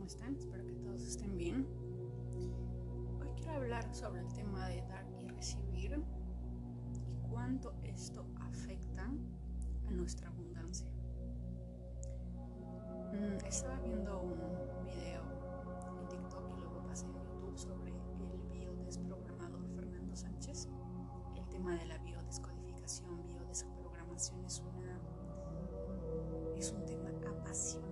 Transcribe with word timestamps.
¿cómo 0.00 0.08
están? 0.08 0.34
Espero 0.34 0.64
que 0.64 0.72
todos 0.76 1.02
estén 1.02 1.36
bien. 1.36 1.66
Hoy 3.20 3.28
quiero 3.36 3.52
hablar 3.52 3.94
sobre 3.94 4.20
el 4.22 4.32
tema 4.32 4.66
de 4.68 4.80
dar 4.88 5.04
y 5.22 5.28
recibir 5.28 6.02
y 6.94 7.28
cuánto 7.28 7.74
esto 7.82 8.24
afecta 8.40 9.12
a 9.86 9.90
nuestra 9.90 10.30
abundancia. 10.30 10.90
Mm, 13.12 13.44
estaba 13.44 13.78
viendo 13.80 14.22
un 14.22 14.38
video 14.86 15.22
en 16.00 16.08
TikTok 16.08 16.48
y 16.48 16.60
luego 16.62 16.82
pasé 16.86 17.04
en 17.04 17.12
YouTube 17.12 17.58
sobre 17.58 17.90
el 17.90 18.58
biodesprogramador 18.58 19.68
Fernando 19.74 20.16
Sánchez. 20.16 20.66
El 21.36 21.46
tema 21.50 21.76
de 21.76 21.84
la 21.84 21.98
biodescodificación, 21.98 23.22
biodesprogramación 23.26 24.46
es 24.46 24.60
una 24.60 24.98
es 26.56 26.72
un 26.72 26.86
tema 26.86 27.10
apasionante. 27.28 27.89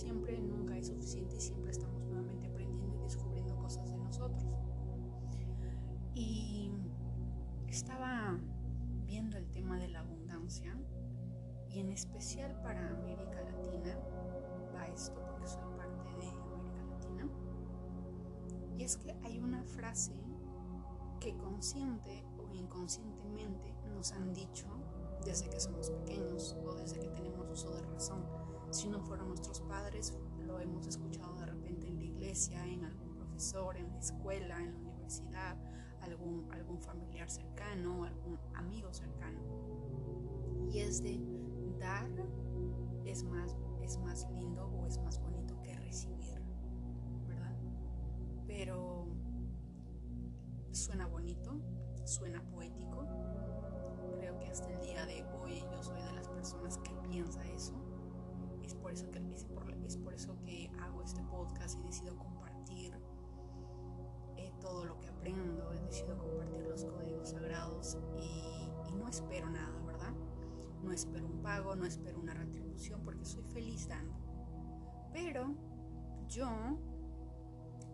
Siempre 0.00 0.40
nunca 0.40 0.76
es 0.76 0.88
suficiente 0.88 1.36
y 1.36 1.40
siempre 1.40 1.70
estamos 1.70 2.02
nuevamente 2.04 2.46
aprendiendo 2.46 2.96
y 2.98 3.02
descubriendo 3.02 3.56
cosas 3.56 3.90
de 3.90 3.98
nosotros. 3.98 4.44
Y 6.14 6.70
estaba 7.68 8.38
viendo 9.06 9.36
el 9.36 9.48
tema 9.50 9.78
de 9.78 9.88
la 9.88 10.00
abundancia 10.00 10.76
y 11.68 11.80
en 11.80 11.90
especial 11.90 12.60
para 12.62 12.90
América 12.90 13.42
Latina 13.42 13.98
va 14.74 14.86
esto 14.88 15.20
porque 15.24 15.46
soy 15.46 15.70
y 18.80 18.84
es 18.84 18.96
que 18.96 19.14
hay 19.24 19.38
una 19.38 19.62
frase 19.62 20.14
que 21.20 21.36
consciente 21.36 22.24
o 22.38 22.54
inconscientemente 22.54 23.74
nos 23.94 24.10
han 24.12 24.32
dicho 24.32 24.64
desde 25.22 25.50
que 25.50 25.60
somos 25.60 25.90
pequeños 25.90 26.56
o 26.64 26.72
desde 26.72 26.98
que 26.98 27.08
tenemos 27.08 27.46
uso 27.50 27.70
de 27.74 27.82
razón. 27.82 28.39
Si 28.70 28.88
no 28.88 29.00
fueron 29.00 29.28
nuestros 29.28 29.60
padres, 29.60 30.16
lo 30.46 30.60
hemos 30.60 30.86
escuchado 30.86 31.34
de 31.34 31.46
repente 31.46 31.88
en 31.88 31.96
la 31.96 32.04
iglesia, 32.04 32.64
en 32.66 32.84
algún 32.84 33.14
profesor, 33.14 33.76
en 33.76 33.88
la 33.90 33.98
escuela, 33.98 34.62
en 34.62 34.72
la 34.74 34.78
universidad, 34.78 35.56
algún, 36.02 36.48
algún 36.52 36.80
familiar 36.80 37.28
cercano, 37.28 38.04
algún 38.04 38.38
amigo 38.54 38.92
cercano. 38.92 39.40
Y 40.70 40.78
es 40.78 41.02
de 41.02 41.20
dar 41.78 42.10
es 43.04 43.24
más, 43.24 43.56
es 43.82 43.98
más 43.98 44.26
lindo 44.30 44.66
o 44.66 44.86
es 44.86 44.98
más 44.98 45.20
bonito 45.20 45.60
que 45.62 45.74
recibir 45.74 46.40
pero 48.50 49.06
suena 50.72 51.06
bonito, 51.06 51.58
suena 52.04 52.42
poético. 52.50 53.06
Creo 54.18 54.38
que 54.38 54.48
hasta 54.48 54.68
el 54.68 54.80
día 54.80 54.99
decido 62.00 62.16
compartir 62.16 62.94
eh, 64.36 64.52
todo 64.60 64.84
lo 64.84 64.98
que 64.98 65.08
aprendo, 65.08 65.72
he 65.72 65.80
decidido 65.80 66.16
compartir 66.18 66.66
los 66.66 66.84
códigos 66.84 67.30
sagrados 67.30 67.98
y, 68.16 68.88
y 68.88 68.92
no 68.92 69.08
espero 69.08 69.50
nada, 69.50 69.78
¿verdad? 69.86 70.14
No 70.82 70.92
espero 70.92 71.26
un 71.26 71.42
pago, 71.42 71.76
no 71.76 71.84
espero 71.84 72.18
una 72.18 72.34
retribución 72.34 73.02
porque 73.04 73.24
soy 73.24 73.42
feliz 73.44 73.88
dando. 73.88 74.14
Pero 75.12 75.54
yo 76.28 76.48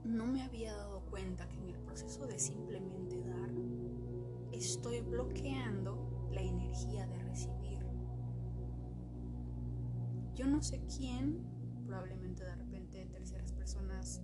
no 0.04 0.26
me 0.26 0.42
había 0.42 0.76
dado 0.76 1.00
cuenta 1.06 1.48
que 1.48 1.56
en 1.56 1.70
el 1.70 1.78
proceso 1.78 2.26
de 2.26 2.38
simplemente 2.38 3.24
dar, 3.24 3.50
estoy 4.52 5.00
bloqueando 5.00 6.28
la 6.30 6.42
energía 6.42 7.06
de 7.06 7.18
recibir. 7.18 7.84
Yo 10.34 10.46
no 10.46 10.62
sé 10.62 10.80
quién, 10.96 11.42
probablemente 11.86 12.25
personas 13.76 14.22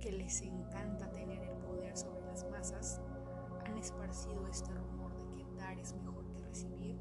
que 0.00 0.12
les 0.12 0.42
encanta 0.42 1.10
tener 1.12 1.42
el 1.42 1.56
poder 1.58 1.96
sobre 1.96 2.24
las 2.26 2.48
masas, 2.50 3.00
han 3.64 3.76
esparcido 3.78 4.46
este 4.48 4.72
rumor 4.72 5.16
de 5.16 5.28
que 5.34 5.44
dar 5.56 5.78
es 5.78 5.94
mejor 5.94 6.26
que 6.26 6.38
recibir. 6.38 6.98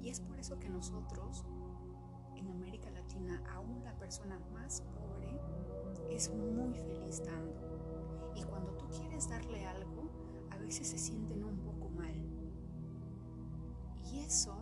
Y 0.00 0.08
es 0.08 0.20
por 0.20 0.38
eso 0.38 0.58
que 0.58 0.68
nosotros, 0.68 1.44
en 2.36 2.48
América 2.48 2.90
Latina, 2.90 3.42
aún 3.52 3.82
la 3.84 3.96
persona 3.98 4.38
más 4.52 4.82
pobre, 4.82 5.40
es 6.10 6.30
muy 6.32 6.74
feliz 6.74 7.22
dando. 7.24 8.32
Y 8.34 8.42
cuando 8.42 8.72
tú 8.74 8.88
quieres 8.88 9.28
darle 9.28 9.64
algo, 9.66 10.10
a 10.50 10.58
veces 10.58 10.88
se 10.88 10.98
sienten 10.98 11.44
un 11.44 11.58
poco 11.58 11.88
mal. 11.90 12.14
Y 14.12 14.18
eso 14.20 14.56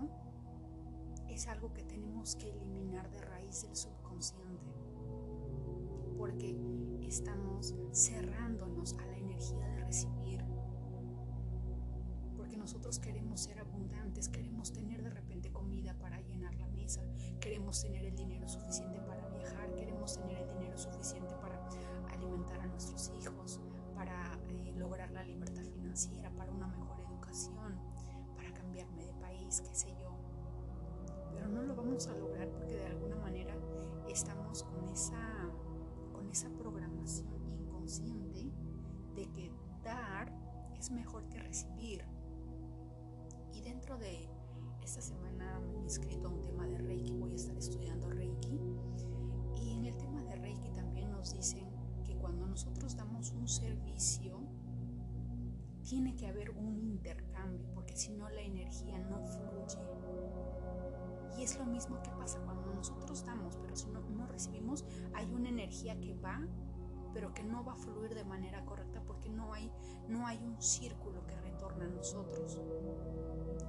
es 1.28 1.48
algo 1.48 1.72
que 1.72 1.82
tenemos 1.84 2.36
que 2.36 2.50
eliminar 2.50 3.10
de 3.10 3.20
raíz 3.20 3.62
del 3.62 3.74
subconsciente. 3.74 4.79
Porque 6.20 6.54
estamos 7.00 7.74
cerrándonos 7.92 8.92
a 8.98 9.06
la 9.06 9.16
energía 9.16 9.66
de 9.68 9.84
recibir. 9.86 10.44
Porque 12.36 12.58
nosotros 12.58 12.98
queremos 12.98 13.40
ser 13.40 13.58
abundantes, 13.58 14.28
queremos 14.28 14.70
tener 14.70 15.02
de 15.02 15.08
repente 15.08 15.50
comida 15.50 15.94
para 15.98 16.20
llenar 16.20 16.54
la 16.56 16.68
mesa, 16.68 17.00
queremos 17.40 17.80
tener 17.80 18.04
el 18.04 18.14
dinero 18.14 18.46
suficiente 18.46 19.00
para 19.00 19.26
viajar, 19.30 19.74
queremos 19.74 20.18
tener 20.18 20.42
el 20.42 20.48
dinero 20.58 20.76
suficiente 20.76 21.34
para 21.40 21.58
alimentar 22.12 22.60
a 22.60 22.66
nuestros 22.66 23.10
hijos, 23.18 23.58
para 23.94 24.38
eh, 24.50 24.74
lograr 24.76 25.10
la 25.12 25.24
libertad 25.24 25.64
financiera, 25.64 26.30
para 26.36 26.52
una 26.52 26.66
mejor 26.66 27.00
educación, 27.00 27.80
para 28.36 28.52
cambiarme 28.52 29.06
de 29.06 29.14
país, 29.14 29.62
qué 29.62 29.74
sé 29.74 29.88
yo. 29.98 30.18
Pero 31.32 31.48
no 31.48 31.62
lo 31.62 31.74
vamos 31.74 32.06
a 32.08 32.14
lograr 32.14 32.50
porque 32.50 32.76
de 32.76 32.86
alguna 32.86 33.16
manera 33.16 33.56
estamos 34.06 34.64
con 34.64 34.86
esa, 34.88 35.39
esa 36.30 36.48
programación 36.50 37.28
inconsciente 37.60 38.52
de 39.14 39.30
que 39.32 39.52
dar 39.82 40.32
es 40.78 40.90
mejor 40.90 41.28
que 41.28 41.38
recibir. 41.38 42.04
Y 43.52 43.60
dentro 43.62 43.98
de 43.98 44.28
esta 44.82 45.02
semana 45.02 45.60
me 45.60 45.74
he 45.74 45.82
inscrito 45.82 46.28
a 46.28 46.30
un 46.30 46.40
tema 46.42 46.66
de 46.66 46.78
Reiki, 46.78 47.12
voy 47.14 47.32
a 47.32 47.36
estar 47.36 47.56
estudiando 47.56 48.08
Reiki 48.08 48.60
y 49.56 49.72
en 49.72 49.84
el 49.84 49.96
tema 49.96 50.22
de 50.22 50.36
Reiki 50.36 50.70
también 50.70 51.10
nos 51.10 51.34
dicen 51.34 51.68
que 52.04 52.16
cuando 52.16 52.46
nosotros 52.46 52.96
damos 52.96 53.30
un 53.32 53.46
servicio, 53.48 54.40
tiene 55.82 56.14
que 56.14 56.28
haber 56.28 56.50
un 56.50 56.78
intercambio, 56.78 57.66
porque 57.74 57.96
si 57.96 58.12
no 58.12 58.28
la 58.28 58.42
energía 58.42 58.98
no 59.00 59.20
fluye. 59.26 59.78
Y 61.38 61.42
es 61.42 61.58
lo 61.58 61.64
mismo 61.64 62.00
que 62.02 62.10
pasa 62.10 62.40
cuando 62.40 62.72
nosotros 62.74 63.24
damos, 63.24 63.56
pero 63.56 63.76
si 63.76 63.88
no, 63.88 64.00
recibimos, 64.26 64.84
hay 65.14 65.30
una 65.32 65.48
energía 65.48 65.98
que 66.00 66.14
va, 66.14 66.40
pero 67.12 67.34
que 67.34 67.42
no 67.42 67.64
va 67.64 67.72
a 67.72 67.76
fluir 67.76 68.14
de 68.14 68.24
manera 68.24 68.64
correcta 68.64 69.02
porque 69.06 69.28
no 69.28 69.52
hay, 69.52 69.70
no 70.08 70.26
hay 70.26 70.38
un 70.38 70.60
círculo 70.60 71.26
que 71.26 71.36
retorna 71.36 71.84
a 71.84 71.88
nosotros. 71.88 72.60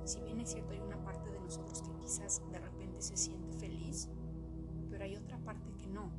Si 0.06 0.22
bien 0.22 0.40
es 0.40 0.52
cierto, 0.52 0.74
hay 0.74 0.80
una 0.80 1.04
parte 1.04 1.32
de 1.32 1.40
nosotros 1.40 1.82
que 1.82 1.94
quizás 1.96 2.42
de 2.52 2.60
repente 2.60 3.02
se 3.02 3.18
siente 3.18 3.52
feliz, 3.54 4.10
pero 4.90 5.04
hay 5.04 5.16
otra 5.16 5.38
parte 5.40 5.72
que 5.78 5.88
no. 5.88 6.12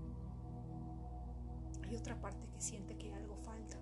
Hay 1.84 1.96
otra 1.96 2.20
parte 2.20 2.48
que 2.48 2.60
siente 2.60 2.96
que 2.96 3.12
algo 3.12 3.36
falta. 3.36 3.78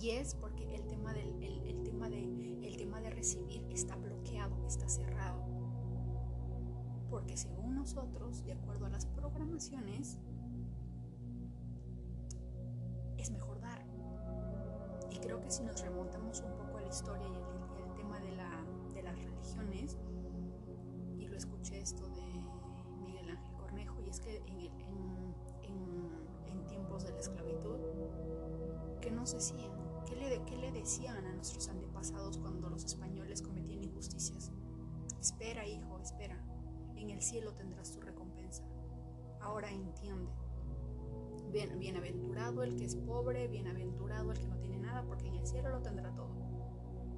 Y 0.00 0.10
es 0.10 0.34
porque 0.34 0.74
el 0.76 0.86
tema, 0.86 1.12
del, 1.12 1.42
el, 1.42 1.82
tema, 1.82 2.08
de, 2.08 2.22
el 2.62 2.76
tema 2.76 3.00
de 3.00 3.10
recibir 3.10 3.66
está 3.70 3.96
bloqueado, 3.96 4.64
está 4.66 4.88
cerrado. 4.88 5.57
Porque 7.10 7.36
según 7.36 7.74
nosotros, 7.74 8.44
de 8.44 8.52
acuerdo 8.52 8.86
a 8.86 8.90
las 8.90 9.06
programaciones, 9.06 10.18
es 13.16 13.30
mejor 13.30 13.60
dar. 13.60 13.84
Y 15.10 15.18
creo 15.18 15.40
que 15.40 15.50
si 15.50 15.64
nos 15.64 15.80
remontamos 15.80 16.40
un 16.40 16.56
poco 16.56 16.78
a 16.78 16.82
la 16.82 16.88
historia 16.88 17.26
y 17.26 17.82
el, 17.82 17.94
tema 17.94 18.20
de, 18.20 18.32
la, 18.32 18.64
de 18.94 19.02
las 19.02 19.16
religiones, 19.16 19.98
y 21.16 21.26
lo 21.26 21.36
escuché 21.36 21.80
esto 21.80 22.06
de 22.08 22.28
y 24.04 24.10
es 24.10 24.20
que 24.20 24.36
en, 24.36 24.44
tiempos 26.66 27.04
de 27.04 27.12
la 27.12 27.18
esclavitud, 27.18 27.78
¿qué 29.00 29.10
nos 29.10 29.32
decían? 29.32 29.70
¿Qué 30.06 30.16
le, 30.16 30.42
¿Qué 30.44 30.56
le 30.56 30.72
decían 30.72 31.24
a 31.24 31.32
nuestros 31.32 31.68
antepasados 31.68 32.38
cuando 32.38 32.68
los 32.70 32.84
españoles 32.84 33.42
cometían 33.42 33.84
injusticias? 33.84 34.50
Espera, 35.20 35.66
hijo, 35.66 35.98
espera 36.00 36.36
en 37.02 37.10
el 37.10 37.22
cielo 37.22 37.52
tendrás 37.52 37.92
tu 37.92 38.00
recompensa. 38.00 38.64
Ahora 39.40 39.70
entiende. 39.70 40.32
Bienaventurado 41.50 42.62
el 42.62 42.76
que 42.76 42.84
es 42.84 42.96
pobre, 42.96 43.48
bienaventurado 43.48 44.32
el 44.32 44.38
que 44.38 44.48
no 44.48 44.58
tiene 44.58 44.78
nada, 44.78 45.02
porque 45.04 45.28
en 45.28 45.36
el 45.36 45.46
cielo 45.46 45.70
lo 45.70 45.80
tendrá 45.80 46.14
todo. 46.14 46.34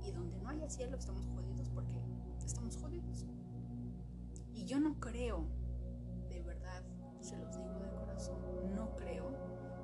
Y 0.04 0.12
donde 0.12 0.38
no 0.38 0.48
haya 0.48 0.68
cielo 0.70 0.96
estamos 0.96 1.26
jodidos 1.26 1.68
porque 1.70 2.00
estamos 2.44 2.76
jodidos. 2.76 3.26
Y 4.54 4.64
yo 4.64 4.78
no 4.78 5.00
creo, 5.00 5.46
de 6.28 6.42
verdad, 6.42 6.84
se 7.20 7.36
los 7.38 7.56
digo 7.56 7.80
de 7.80 7.90
corazón, 7.90 8.40
no 8.74 8.94
creo 8.96 9.30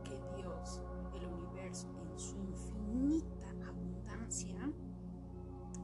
que 0.04 0.20
Dios, 0.37 0.82
el 1.14 1.26
universo, 1.26 1.88
en 2.12 2.19
su 2.19 2.37
infinita 2.37 3.46
abundancia, 3.66 4.72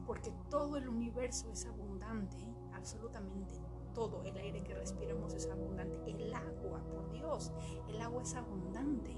porque 0.05 0.31
todo 0.49 0.77
el 0.77 0.87
universo 0.87 1.51
es 1.51 1.65
abundante, 1.65 2.37
absolutamente 2.73 3.55
todo, 3.93 4.23
el 4.23 4.35
aire 4.37 4.61
que 4.63 4.73
respiramos 4.73 5.33
es 5.33 5.47
abundante, 5.47 6.11
el 6.11 6.33
agua, 6.33 6.83
por 6.89 7.11
Dios, 7.11 7.51
el 7.89 8.01
agua 8.01 8.23
es 8.23 8.35
abundante. 8.35 9.15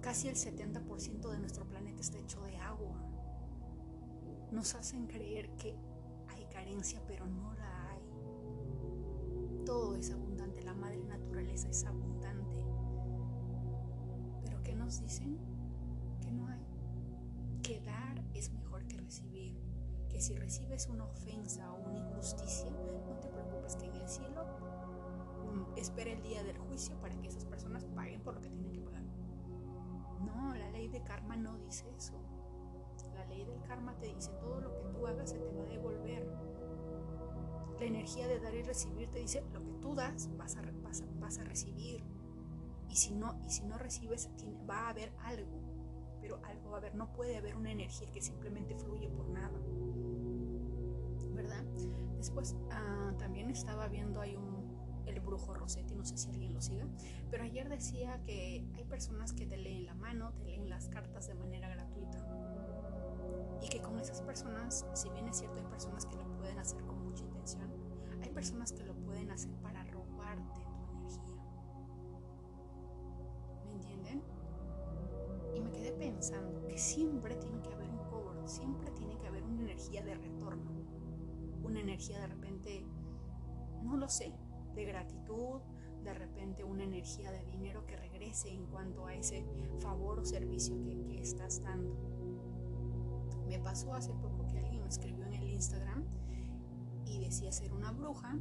Casi 0.00 0.28
el 0.28 0.36
70% 0.36 1.30
de 1.30 1.38
nuestro 1.38 1.64
planeta 1.64 2.00
está 2.00 2.18
hecho 2.18 2.40
de 2.42 2.56
agua. 2.58 3.02
Nos 4.52 4.74
hacen 4.74 5.06
creer 5.06 5.50
que 5.56 5.76
hay 6.28 6.44
carencia, 6.46 7.02
pero 7.06 7.26
no 7.26 7.52
la 7.54 7.90
hay. 7.90 8.02
Todo 9.64 9.96
es 9.96 10.10
abundante, 10.12 10.62
la 10.62 10.74
madre 10.74 11.02
naturaleza 11.04 11.68
es 11.68 11.84
abundante. 11.84 12.64
Pero 14.44 14.62
¿qué 14.62 14.74
nos 14.76 15.00
dicen? 15.00 15.38
Que 16.20 16.30
no 16.30 16.46
hay. 16.46 16.64
Que 17.62 17.80
dar 17.80 18.22
es 18.34 18.52
mejor 18.52 18.86
que 18.86 18.98
recibir. 18.98 19.60
Que 20.08 20.20
si 20.20 20.36
recibes 20.36 20.86
una 20.86 21.04
ofensa 21.04 21.72
o 21.72 21.88
una 21.88 21.98
injusticia, 21.98 22.70
no 22.70 23.18
te 23.20 23.28
preocupes 23.66 23.76
que 23.76 23.86
en 23.86 23.96
el 23.96 24.08
cielo 24.08 24.44
mm, 25.52 25.78
espera 25.78 26.12
el 26.12 26.22
día 26.22 26.42
del 26.42 26.58
juicio 26.58 26.98
para 27.00 27.14
que 27.20 27.28
esas 27.28 27.44
personas 27.44 27.84
paguen 27.84 28.20
por 28.22 28.34
lo 28.34 28.40
que 28.40 28.50
tienen 28.50 28.72
que 28.72 28.80
pagar. 28.80 29.02
No, 30.20 30.54
la 30.54 30.70
ley 30.70 30.88
de 30.88 31.02
karma 31.02 31.36
no 31.36 31.58
dice 31.58 31.84
eso. 31.96 32.14
La 33.14 33.26
ley 33.26 33.44
del 33.44 33.60
karma 33.62 33.96
te 33.98 34.06
dice 34.14 34.30
todo 34.40 34.60
lo 34.60 34.74
que 34.74 34.82
tú 34.92 35.06
hagas 35.06 35.30
se 35.30 35.38
te 35.38 35.52
va 35.52 35.62
a 35.62 35.66
devolver. 35.66 36.26
La 37.78 37.84
energía 37.84 38.26
de 38.26 38.40
dar 38.40 38.54
y 38.54 38.62
recibir 38.62 39.10
te 39.10 39.18
dice 39.18 39.44
lo 39.52 39.62
que 39.62 39.72
tú 39.74 39.94
das 39.94 40.34
vas 40.36 40.56
a, 40.56 40.62
vas 41.20 41.38
a, 41.38 41.44
recibir. 41.44 42.04
Y 42.88 42.96
si 42.96 43.14
no, 43.14 43.38
y 43.44 43.50
si 43.50 43.64
no 43.64 43.76
recibes, 43.78 44.30
va 44.68 44.86
a 44.86 44.88
haber 44.90 45.12
algo. 45.24 45.60
Pero 46.20 46.40
algo 46.44 46.70
va 46.70 46.76
a 46.76 46.78
haber. 46.78 46.94
No 46.94 47.12
puede 47.12 47.36
haber 47.36 47.56
una 47.56 47.70
energía 47.70 48.10
que 48.12 48.22
simplemente 48.22 48.76
fluye 48.76 49.08
por 49.10 49.28
nada. 49.28 49.58
Después 52.26 52.56
ah, 52.72 53.12
también 53.18 53.50
estaba 53.50 53.86
viendo 53.86 54.20
hay 54.20 54.34
un 54.34 54.66
el 55.06 55.20
brujo 55.20 55.54
Rossetti, 55.54 55.94
no 55.94 56.04
sé 56.04 56.18
si 56.18 56.28
alguien 56.28 56.52
lo 56.54 56.60
siga, 56.60 56.84
pero 57.30 57.44
ayer 57.44 57.68
decía 57.68 58.20
que 58.24 58.66
hay 58.74 58.84
personas 58.84 59.32
que 59.32 59.46
te 59.46 59.56
leen 59.56 59.86
la 59.86 59.94
mano, 59.94 60.32
te 60.32 60.42
leen 60.42 60.68
las 60.68 60.88
cartas 60.88 61.28
de 61.28 61.34
manera 61.34 61.68
gratuita. 61.68 62.18
Y 63.62 63.68
que 63.68 63.80
con 63.80 64.00
esas 64.00 64.22
personas, 64.22 64.84
si 64.94 65.08
bien 65.10 65.28
es 65.28 65.38
cierto, 65.38 65.60
hay 65.60 65.66
personas 65.66 66.04
que 66.04 66.16
lo 66.16 66.26
pueden 66.36 66.58
hacer 66.58 66.82
con 66.82 67.00
mucha 67.04 67.22
intención, 67.22 67.70
hay 68.20 68.30
personas 68.30 68.72
que 68.72 68.82
lo 68.82 68.96
pueden 68.96 69.30
hacer 69.30 69.54
para 69.58 69.84
robarte 69.84 70.62
tu 70.62 70.96
energía. 70.96 71.44
¿Me 73.66 73.70
entienden? 73.70 74.22
Y 75.54 75.60
me 75.60 75.70
quedé 75.70 75.92
pensando 75.92 76.66
que 76.66 76.76
siempre 76.76 77.36
tiene 77.36 77.62
que 77.62 77.72
haber 77.72 77.88
un 77.88 78.04
cobro, 78.10 78.48
siempre 78.48 78.90
tiene 78.90 79.16
que 79.16 79.28
haber 79.28 79.44
una 79.44 79.62
energía 79.62 80.02
de 80.02 80.16
retorno, 80.16 80.85
una 81.66 81.80
energía 81.80 82.20
de 82.20 82.28
repente, 82.28 82.84
no 83.82 83.96
lo 83.96 84.08
sé, 84.08 84.32
de 84.74 84.84
gratitud, 84.84 85.60
de 86.04 86.14
repente 86.14 86.62
una 86.62 86.84
energía 86.84 87.32
de 87.32 87.44
dinero 87.46 87.84
que 87.86 87.96
regrese 87.96 88.50
en 88.50 88.66
cuanto 88.66 89.06
a 89.06 89.14
ese 89.14 89.44
favor 89.80 90.20
o 90.20 90.24
servicio 90.24 90.80
que, 90.82 91.04
que 91.08 91.20
estás 91.20 91.62
dando. 91.62 91.96
Me 93.48 93.58
pasó 93.58 93.94
hace 93.94 94.12
poco 94.14 94.46
que 94.48 94.58
alguien 94.58 94.82
me 94.82 94.88
escribió 94.88 95.24
en 95.26 95.34
el 95.34 95.48
Instagram 95.50 96.04
y 97.04 97.20
decía 97.20 97.50
ser 97.52 97.72
una 97.72 97.92
bruja 97.92 98.38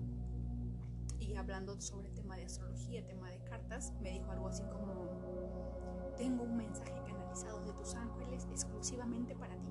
y 1.20 1.36
hablando 1.36 1.80
sobre 1.82 2.10
tema 2.10 2.36
de 2.38 2.46
astrología, 2.46 3.06
tema 3.06 3.30
de 3.30 3.40
cartas, 3.40 3.94
me 4.02 4.12
dijo 4.12 4.32
algo 4.32 4.48
así 4.48 4.64
como, 4.64 6.14
tengo 6.18 6.44
un 6.44 6.58
mensaje 6.58 6.94
canalizado 7.06 7.62
de 7.66 7.74
tus 7.74 7.96
ángeles 7.96 8.48
exclusivamente 8.52 9.36
para 9.36 9.56
ti. 9.58 9.65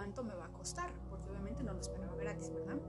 ¿Cuánto 0.00 0.24
me 0.24 0.34
va 0.34 0.46
a 0.46 0.52
costar? 0.54 0.90
Porque 1.10 1.28
obviamente 1.28 1.62
no 1.62 1.74
lo 1.74 1.80
esperaba 1.80 2.16
gratis, 2.16 2.50
¿verdad? 2.50 2.80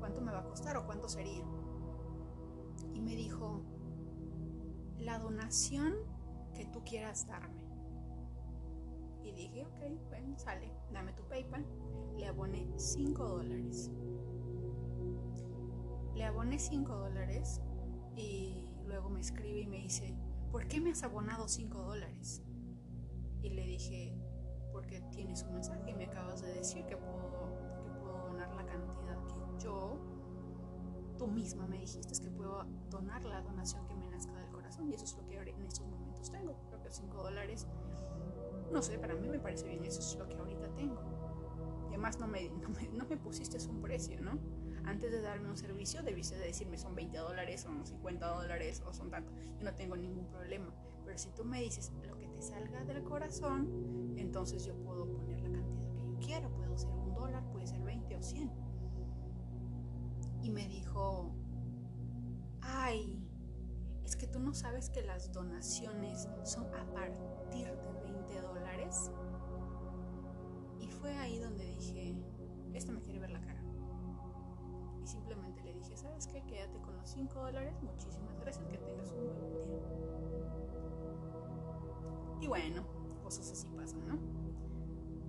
¿Cuánto 0.00 0.20
me 0.20 0.32
va 0.32 0.40
a 0.40 0.44
costar 0.44 0.76
o 0.76 0.84
cuánto 0.84 1.08
sería? 1.08 1.44
Y 2.92 3.00
me 3.00 3.14
dijo, 3.14 3.62
la 4.98 5.20
donación 5.20 5.94
que 6.52 6.66
tú 6.66 6.82
quieras 6.82 7.28
darme. 7.28 7.62
Y 9.22 9.30
dije, 9.30 9.64
ok, 9.66 10.08
bueno, 10.08 10.36
sale, 10.36 10.72
dame 10.92 11.12
tu 11.12 11.22
PayPal. 11.28 11.64
Le 12.18 12.26
aboné 12.26 12.68
5 12.76 13.28
dólares. 13.28 13.92
Le 16.16 16.24
aboné 16.24 16.58
5 16.58 16.92
dólares 16.92 17.60
y 18.16 18.74
luego 18.84 19.10
me 19.10 19.20
escribe 19.20 19.60
y 19.60 19.66
me 19.68 19.76
dice, 19.76 20.18
¿por 20.50 20.66
qué 20.66 20.80
me 20.80 20.90
has 20.90 21.04
abonado 21.04 21.46
5 21.46 21.78
dólares? 21.80 22.42
Y 23.42 23.50
le 23.50 23.64
dije, 23.64 24.20
porque 24.72 25.00
tienes 25.12 25.42
un 25.44 25.54
mensaje 25.54 25.90
y 25.90 25.94
me 25.94 26.04
acabas 26.04 26.42
de 26.42 26.52
decir 26.54 26.84
que 26.86 26.96
puedo, 26.96 27.82
que 27.84 27.90
puedo 28.00 28.18
donar 28.28 28.54
la 28.54 28.64
cantidad 28.64 29.16
que 29.26 29.62
yo, 29.62 29.98
tú 31.18 31.26
misma 31.26 31.66
me 31.66 31.78
dijiste 31.78 32.18
que 32.22 32.30
puedo 32.30 32.64
donar 32.88 33.22
la 33.24 33.42
donación 33.42 33.86
que 33.86 33.94
me 33.94 34.08
nazca 34.08 34.32
del 34.38 34.50
corazón 34.50 34.88
y 34.88 34.94
eso 34.94 35.04
es 35.04 35.16
lo 35.16 35.26
que 35.26 35.36
en 35.36 35.66
estos 35.66 35.86
momentos 35.86 36.30
tengo. 36.30 36.56
Creo 36.68 36.82
que 36.82 36.90
5 36.90 37.22
dólares, 37.22 37.66
no 38.72 38.82
sé, 38.82 38.98
para 38.98 39.14
mí 39.14 39.28
me 39.28 39.38
parece 39.38 39.68
bien, 39.68 39.84
eso 39.84 40.00
es 40.00 40.16
lo 40.16 40.28
que 40.28 40.36
ahorita 40.36 40.74
tengo. 40.74 41.02
Y 41.84 41.88
además 41.88 42.18
no 42.18 42.26
me, 42.26 42.48
no 42.48 42.68
me, 42.70 42.88
no 42.88 43.04
me 43.06 43.16
pusiste 43.16 43.58
un 43.68 43.82
precio, 43.82 44.20
¿no? 44.20 44.38
Antes 44.84 45.10
de 45.12 45.20
darme 45.20 45.50
un 45.50 45.56
servicio 45.56 46.02
debiste 46.02 46.36
de 46.36 46.46
decirme 46.46 46.78
son 46.78 46.94
20 46.94 47.18
dólares, 47.18 47.60
son 47.60 47.84
50 47.84 48.26
dólares 48.26 48.82
o 48.86 48.92
son 48.92 49.10
tanto. 49.10 49.32
Yo 49.58 49.64
no 49.64 49.74
tengo 49.74 49.96
ningún 49.96 50.26
problema. 50.26 50.72
Pero 51.04 51.18
si 51.18 51.30
tú 51.30 51.44
me 51.44 51.60
dices 51.60 51.92
lo 52.06 52.16
salga 52.40 52.84
del 52.84 53.02
corazón, 53.02 54.14
entonces 54.16 54.64
yo 54.64 54.74
puedo 54.82 55.06
poner 55.10 55.40
la 55.40 55.50
cantidad 55.50 55.90
que 55.92 56.02
yo 56.02 56.18
quiera. 56.18 56.48
Puedo 56.48 56.76
ser 56.76 56.90
un 56.90 57.14
dólar, 57.14 57.48
puede 57.50 57.66
ser 57.66 57.82
20 57.82 58.16
o 58.16 58.22
100. 58.22 58.50
Y 60.42 60.50
me 60.50 60.66
dijo, 60.68 61.34
ay, 62.62 63.26
es 64.04 64.16
que 64.16 64.26
tú 64.26 64.38
no 64.40 64.54
sabes 64.54 64.90
que 64.90 65.02
las 65.02 65.32
donaciones 65.32 66.28
son 66.42 66.66
a 66.74 66.84
partir 66.92 67.66
de 67.72 68.00
20 68.02 68.40
dólares. 68.40 69.10
Y 70.80 70.88
fue 70.88 71.12
ahí 71.18 71.38
donde 71.38 71.64
dije, 71.66 72.16
este 72.72 72.92
me 72.92 73.02
quiere 73.02 73.20
ver 73.20 73.30
la 73.30 73.40
cara. 73.40 73.62
Y 75.02 75.06
simplemente 75.06 75.62
le 75.62 75.74
dije, 75.74 75.96
¿sabes 75.96 76.26
qué? 76.26 76.42
Quédate 76.46 76.80
con 76.80 76.96
los 76.96 77.08
5 77.10 77.34
dólares. 77.34 77.74
Muchísimas 77.82 78.38
gracias, 78.40 78.66
que 78.66 78.78
tengas 78.78 79.12
un 79.12 79.26
buen 79.26 79.50
día. 79.50 80.09
Y 82.40 82.46
bueno, 82.46 82.84
cosas 83.22 83.50
así 83.52 83.68
pasan, 83.76 84.06
¿no? 84.08 84.18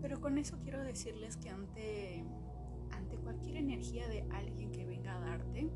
Pero 0.01 0.19
con 0.19 0.37
eso 0.37 0.57
quiero 0.61 0.81
decirles 0.83 1.37
que 1.37 1.49
ante, 1.49 2.23
ante 2.91 3.17
cualquier 3.17 3.57
energía 3.57 4.07
de 4.07 4.23
alguien 4.31 4.71
que 4.71 4.85
venga 4.85 5.17
a 5.17 5.19
darte, 5.19 5.69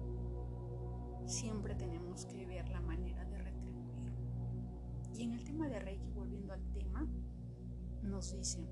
siempre 1.26 1.76
tenemos 1.76 2.26
que 2.26 2.46
ver 2.46 2.70
la 2.70 2.82
manera 2.82 3.26
de 3.26 3.38
retribuir. 3.38 4.14
Y 5.14 5.24
en 5.24 5.34
el 5.34 5.44
tema 5.44 5.68
de 5.68 5.80
Reiki, 5.80 6.12
volviendo 6.12 6.54
al 6.54 6.66
tema, 6.72 7.08
nos 8.02 8.32
dice 8.32 8.68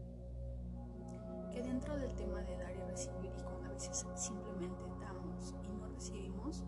que 1.51 1.61
dentro 1.61 1.97
del 1.97 2.15
tema 2.15 2.41
de 2.41 2.57
dar 2.57 2.75
y 2.75 2.81
recibir, 2.89 3.31
y 3.37 3.43
cuando 3.43 3.65
a 3.65 3.73
veces 3.73 4.05
simplemente 4.15 4.83
damos 4.99 5.53
y 5.63 5.69
no 5.69 5.87
recibimos, 5.87 6.63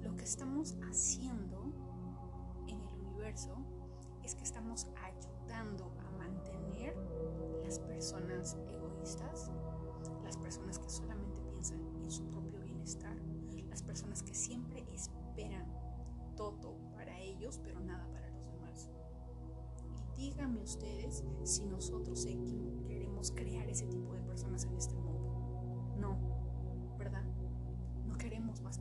lo 0.00 0.14
que 0.14 0.24
estamos 0.24 0.76
haciendo 0.88 1.72
en 2.68 2.80
el 2.80 2.94
universo 3.00 3.56
es 4.22 4.34
que 4.34 4.44
estamos 4.44 4.86
ayudando 5.52 5.92
a 5.98 6.10
mantener 6.18 6.94
las 7.62 7.78
personas 7.78 8.56
egoístas, 8.68 9.50
las 10.24 10.36
personas 10.36 10.78
que 10.78 10.88
solamente 10.88 11.42
piensan 11.50 11.80
en 12.02 12.10
su 12.10 12.24
propio 12.30 12.60
bienestar, 12.60 13.16
las 13.68 13.82
personas 13.82 14.22
que 14.22 14.34
siempre 14.34 14.84
esperan 14.92 15.66
todo 16.36 16.76
para 16.94 17.18
ellos, 17.20 17.60
pero 17.62 17.80
nada 17.80 18.06
para 18.12 18.30
los 18.30 18.46
demás. 18.46 18.88
Y 20.16 20.30
díganme 20.30 20.62
ustedes 20.62 21.22
si 21.44 21.64
nosotros 21.66 22.26
queremos 22.86 23.30
crear 23.32 23.68
ese 23.68 23.86
tipo 23.86 24.14
de 24.14 24.22
personas 24.22 24.64
en 24.64 24.76
este 24.76 24.94
mundo. 24.94 25.94
No, 25.98 26.18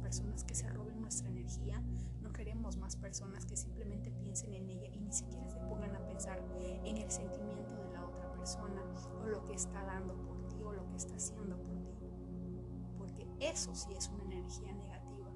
personas 0.02 0.44
que 0.44 0.56
se 0.56 0.68
roben 0.70 1.00
nuestra 1.00 1.30
energía, 1.30 1.82
no 2.22 2.32
queremos 2.32 2.78
más 2.78 2.96
personas 2.96 3.46
que 3.46 3.56
simplemente 3.56 4.12
piensen 4.12 4.54
en 4.54 4.70
ella 4.70 4.88
y 4.92 5.00
ni 5.00 5.12
siquiera 5.12 5.48
se 5.50 5.60
pongan 5.60 5.96
a 5.96 6.06
pensar 6.06 6.42
en 6.84 6.98
el 6.98 7.12
sentimiento 7.12 7.76
de 7.76 7.94
la 7.94 8.06
otra 8.06 8.32
persona 8.34 8.82
o 9.22 9.28
lo 9.28 9.46
que 9.46 9.54
está 9.54 9.84
dando 9.86 10.16
por 10.16 10.48
ti 10.48 10.62
o 10.64 10.72
lo 10.72 10.88
que 10.90 10.98
está 10.98 11.16
haciendo 11.16 11.58
por 11.58 11.76
ti. 11.96 12.06
Porque 12.98 13.28
eso 13.40 13.74
sí 13.76 13.94
es 13.94 14.10
una 14.10 14.24
energía 14.24 14.74
negativa. 14.74 15.32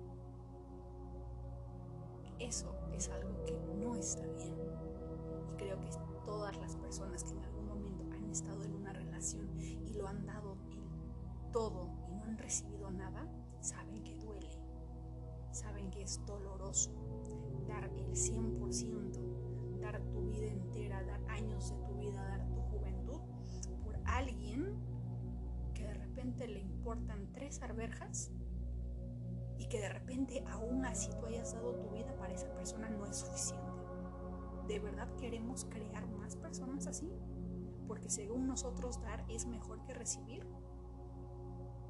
Eso 2.40 2.76
es 2.94 3.10
algo 3.10 3.44
que 3.46 3.58
no 3.80 3.96
está 3.96 4.26
bien. 4.28 4.56
Y 5.50 5.56
creo 5.58 5.80
que 5.80 5.90
todas 6.26 6.58
las 6.58 6.76
personas 6.76 7.24
que 7.24 7.32
en 7.32 7.44
algún 7.44 7.68
momento 7.68 8.06
han 8.14 8.30
estado 8.30 8.64
en 8.64 8.74
una 8.74 8.94
relación 8.94 9.50
y 9.60 9.94
lo 9.94 10.08
han 10.08 10.26
dado 10.26 10.58
todo 11.52 11.90
y 12.10 12.16
no 12.16 12.26
han 12.26 12.38
recibido 12.38 12.92
nada, 12.92 13.26
saben 13.62 14.04
que 14.04 14.16
saben 15.56 15.90
que 15.90 16.04
es 16.04 16.24
doloroso 16.26 16.92
dar 17.68 17.86
el 17.86 18.12
100%, 18.12 19.80
dar 19.80 20.02
tu 20.12 20.30
vida 20.30 20.48
entera, 20.48 21.04
dar 21.04 21.22
años 21.30 21.72
de 21.72 21.78
tu 21.88 21.96
vida, 21.96 22.22
dar 22.24 22.46
tu 22.50 22.62
juventud 22.62 23.22
por 23.84 23.98
alguien 24.06 24.76
que 25.74 25.84
de 25.84 25.94
repente 25.94 26.48
le 26.48 26.60
importan 26.60 27.32
tres 27.32 27.62
arberjas 27.62 28.32
y 29.58 29.68
que 29.68 29.80
de 29.80 29.90
repente 29.90 30.44
aún 30.48 30.86
así 30.86 31.10
tú 31.20 31.26
hayas 31.26 31.54
dado 31.54 31.74
tu 31.76 31.90
vida 31.92 32.16
para 32.18 32.34
esa 32.34 32.54
persona 32.54 32.90
no 32.90 33.06
es 33.06 33.18
suficiente. 33.18 33.66
¿De 34.68 34.80
verdad 34.80 35.08
queremos 35.16 35.66
crear 35.66 36.08
más 36.08 36.36
personas 36.36 36.88
así? 36.88 37.12
Porque 37.88 38.10
según 38.10 38.48
nosotros 38.48 39.02
dar 39.02 39.24
es 39.30 39.46
mejor 39.46 39.84
que 39.84 39.94
recibir. 39.94 40.46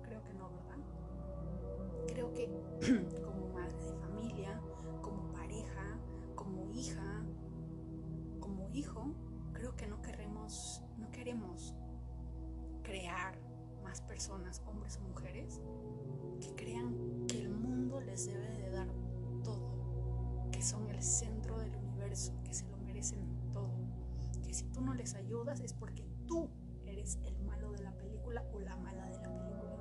Creo 0.03 0.23
que 0.23 0.33
no, 0.33 0.49
¿verdad? 0.51 0.77
Creo 2.07 2.33
que 2.33 2.49
como 3.23 3.44
de 3.73 3.93
familia, 3.93 4.61
como 5.01 5.31
pareja, 5.31 5.97
como 6.35 6.69
hija, 6.71 7.23
como 8.39 8.69
hijo, 8.73 9.13
creo 9.53 9.75
que 9.75 9.87
no 9.87 10.01
queremos, 10.01 10.83
no 10.97 11.09
queremos 11.11 11.75
crear 12.83 13.37
más 13.83 14.01
personas, 14.01 14.61
hombres 14.65 14.97
o 14.97 15.07
mujeres, 15.07 15.61
que 16.39 16.55
crean 16.55 17.25
que 17.27 17.41
el 17.41 17.49
mundo 17.49 17.99
les 18.01 18.27
debe 18.27 18.49
de 18.49 18.69
dar 18.69 18.87
todo, 19.43 20.49
que 20.51 20.61
son 20.61 20.89
el 20.89 21.01
centro 21.01 21.57
del 21.57 21.75
universo, 21.75 22.33
que 22.43 22.53
se 22.53 22.67
lo 22.67 22.77
merecen 22.77 23.19
todo, 23.53 23.71
que 24.43 24.53
si 24.53 24.65
tú 24.65 24.81
no 24.81 24.93
les 24.93 25.15
ayudas 25.15 25.59
es 25.61 25.73
porque 25.73 26.05
tú 26.27 26.49
eres 26.85 27.19
el 27.23 27.37
malo 27.39 27.71
de 27.71 27.83
la 27.83 27.91
película 27.91 28.43
o 28.53 28.59
la 28.59 28.75
mala 28.77 29.05
de 29.05 29.17
la 29.17 29.23
película, 29.23 29.75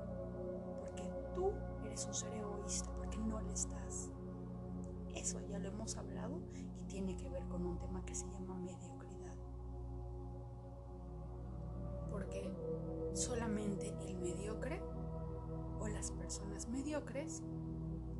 porque 0.79 1.09
tú 1.33 1.51
eres 1.85 2.05
un 2.05 2.13
ser 2.13 2.33
egoísta, 2.33 2.91
no 3.17 3.41
les 3.41 3.69
das. 3.69 4.09
Eso 5.15 5.39
ya 5.47 5.59
lo 5.59 5.69
hemos 5.69 5.97
hablado 5.97 6.41
y 6.77 6.83
tiene 6.85 7.15
que 7.15 7.29
ver 7.29 7.47
con 7.47 7.65
un 7.65 7.77
tema 7.77 8.03
que 8.05 8.15
se 8.15 8.27
llama 8.29 8.55
mediocridad. 8.55 9.35
Porque 12.11 12.51
solamente 13.13 13.93
el 14.07 14.17
mediocre 14.17 14.81
o 15.79 15.87
las 15.87 16.11
personas 16.11 16.67
mediocres 16.67 17.41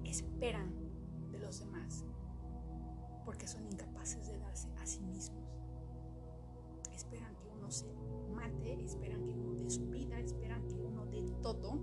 esperan 0.03 0.73
de 1.31 1.39
los 1.39 1.59
demás 1.59 2.05
porque 3.25 3.47
son 3.47 3.65
incapaces 3.65 4.27
de 4.27 4.37
darse 4.37 4.69
a 4.79 4.85
sí 4.85 5.01
mismos. 5.01 5.43
Esperan 6.93 7.35
que 7.35 7.49
uno 7.49 7.71
se 7.71 7.87
mate, 8.33 8.83
esperan 8.85 9.25
que 9.25 9.33
uno 9.33 9.55
dé 9.55 9.69
su 9.69 9.85
vida, 9.87 10.19
esperan 10.19 10.65
que 10.67 10.75
uno 10.75 11.05
dé 11.07 11.23
todo 11.41 11.79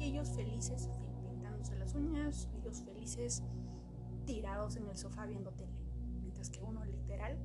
y 0.00 0.06
ellos 0.06 0.30
felices 0.30 0.88
pintándose 0.98 1.05
uñas, 1.96 2.48
ellos 2.54 2.82
felices 2.82 3.42
tirados 4.26 4.76
en 4.76 4.86
el 4.88 4.96
sofá 4.96 5.26
viendo 5.26 5.52
tele, 5.52 5.78
mientras 6.20 6.50
que 6.50 6.62
uno 6.62 6.84
literal 6.84 7.38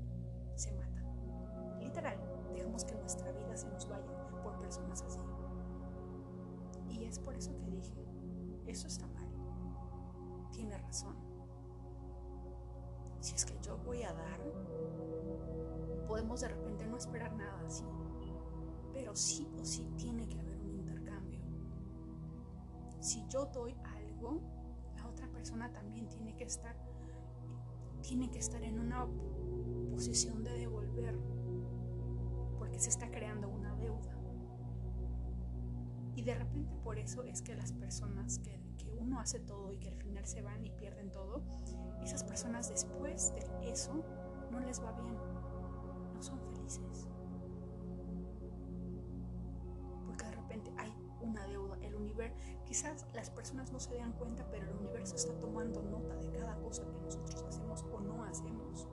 se 0.55 0.71
mata. 0.73 1.01
Literal, 1.79 2.17
dejamos 2.53 2.83
que 2.83 2.95
nuestra 2.95 3.31
vida 3.31 3.55
se 3.55 3.69
nos 3.69 3.87
vaya 3.87 4.11
por 4.43 4.59
personas 4.59 5.01
así. 5.01 5.19
Y 6.89 7.05
es 7.05 7.19
por 7.19 7.35
eso 7.35 7.55
que 7.55 7.65
dije, 7.71 8.05
eso 8.67 8.87
está 8.87 9.07
mal. 9.07 9.29
Tiene 10.51 10.77
razón. 10.77 11.15
Si 13.19 13.35
es 13.35 13.45
que 13.45 13.57
yo 13.61 13.77
voy 13.77 14.03
a 14.03 14.13
dar, 14.13 14.39
podemos 16.07 16.41
de 16.41 16.49
repente 16.49 16.85
no 16.87 16.97
esperar 16.97 17.33
nada 17.35 17.61
así. 17.65 17.85
Pero 18.93 19.15
sí 19.15 19.47
o 19.59 19.63
sí 19.63 19.87
tiene 19.95 20.27
que 20.27 20.39
haber 20.39 20.59
un 20.59 20.71
intercambio. 20.71 21.41
Si 22.99 23.25
yo 23.29 23.45
doy 23.45 23.75
algo, 24.21 24.41
la 24.95 25.07
otra 25.07 25.27
persona 25.29 25.71
también 25.71 26.07
tiene 26.07 26.35
que 26.35 26.43
estar 26.43 26.75
tiene 28.01 28.31
que 28.31 28.39
estar 28.39 28.63
en 28.63 28.79
una 28.79 29.07
posición 29.91 30.43
de 30.43 30.51
devolver 30.57 31.15
porque 32.57 32.79
se 32.79 32.89
está 32.89 33.11
creando 33.11 33.47
una 33.47 33.75
deuda. 33.75 34.17
Y 36.15 36.23
de 36.23 36.35
repente 36.35 36.75
por 36.83 36.97
eso 36.97 37.23
es 37.23 37.41
que 37.41 37.55
las 37.55 37.73
personas 37.73 38.39
que, 38.39 38.59
que 38.77 38.91
uno 38.91 39.19
hace 39.19 39.39
todo 39.39 39.71
y 39.71 39.77
que 39.77 39.89
al 39.89 39.97
final 39.97 40.25
se 40.25 40.41
van 40.41 40.65
y 40.65 40.71
pierden 40.71 41.11
todo, 41.11 41.43
esas 42.01 42.23
personas 42.23 42.69
después 42.69 43.33
de 43.33 43.69
eso 43.69 44.03
no 44.51 44.59
les 44.59 44.83
va 44.83 44.91
bien, 44.93 45.15
no 46.13 46.21
son 46.21 46.39
felices. 46.39 47.07
Porque 50.07 50.25
de 50.25 50.31
repente 50.31 50.73
hay 50.77 50.91
una 51.21 51.45
deuda, 51.45 51.77
quizás 52.65 53.05
las 53.13 53.29
personas 53.29 53.71
no 53.71 53.79
se 53.79 53.95
dan 53.95 54.13
cuenta, 54.13 54.47
pero 54.49 54.69
el 54.69 54.77
universo 54.77 55.15
está 55.15 55.33
tomando 55.39 55.81
nota 55.81 56.15
de 56.15 56.31
cada 56.31 56.55
cosa 56.59 56.83
que 56.87 56.97
nosotros 56.99 57.43
hacemos 57.43 57.83
o 57.91 57.99
no 57.99 58.23
hacemos. 58.23 58.87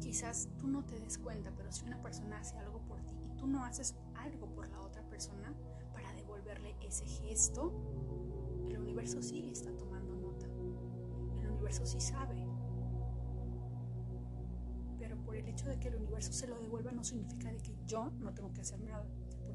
Quizás 0.00 0.48
tú 0.58 0.68
no 0.68 0.84
te 0.84 0.98
des 0.98 1.18
cuenta, 1.18 1.52
pero 1.56 1.70
si 1.70 1.84
una 1.84 2.00
persona 2.02 2.38
hace 2.38 2.56
algo 2.58 2.80
por 2.88 3.00
ti 3.02 3.14
y 3.24 3.36
tú 3.36 3.46
no 3.46 3.64
haces 3.64 3.94
algo 4.16 4.46
por 4.54 4.68
la 4.68 4.80
otra 4.80 5.02
persona 5.08 5.54
para 5.92 6.12
devolverle 6.14 6.74
ese 6.80 7.06
gesto, 7.06 7.72
el 8.68 8.78
universo 8.78 9.22
sí 9.22 9.50
está 9.50 9.70
tomando 9.76 10.16
nota. 10.16 10.46
El 11.40 11.50
universo 11.50 11.84
sí 11.86 12.00
sabe. 12.00 12.46
Pero 14.98 15.16
por 15.22 15.36
el 15.36 15.46
hecho 15.46 15.68
de 15.68 15.78
que 15.78 15.88
el 15.88 15.96
universo 15.96 16.32
se 16.32 16.46
lo 16.46 16.58
devuelva 16.58 16.90
no 16.92 17.04
significa 17.04 17.52
de 17.52 17.58
que 17.58 17.76
yo 17.86 18.10
no 18.18 18.32
tengo 18.34 18.52
que 18.52 18.62
hacer 18.62 18.80
nada, 18.80 19.06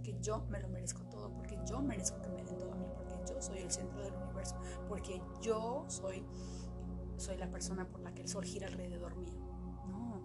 porque 0.03 0.19
yo 0.21 0.45
me 0.49 0.59
lo 0.59 0.67
merezco 0.67 1.01
todo, 1.03 1.31
porque 1.31 1.57
yo 1.65 1.81
merezco 1.81 2.21
que 2.21 2.27
me 2.27 2.43
den 2.43 2.57
todo 2.57 2.73
a 2.73 2.75
mí, 2.75 2.85
porque 2.93 3.15
yo 3.25 3.41
soy 3.41 3.59
el 3.59 3.71
centro 3.71 4.03
del 4.03 4.13
universo, 4.13 4.57
porque 4.89 5.21
yo 5.41 5.85
soy 5.87 6.25
soy 7.15 7.37
la 7.37 7.49
persona 7.49 7.87
por 7.87 8.01
la 8.01 8.13
que 8.13 8.23
el 8.23 8.27
sol 8.27 8.43
gira 8.43 8.67
alrededor 8.67 9.15
mío. 9.15 9.39
No. 9.87 10.19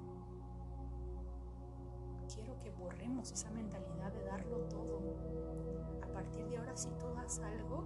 Quiero 2.34 2.58
que 2.58 2.70
borremos 2.70 3.30
esa 3.30 3.50
mentalidad 3.52 4.12
de 4.12 4.24
darlo 4.24 4.58
todo. 4.64 5.00
A 6.02 6.08
partir 6.08 6.48
de 6.48 6.56
ahora, 6.56 6.76
si 6.76 6.88
tú 6.98 7.06
das 7.14 7.38
algo, 7.38 7.84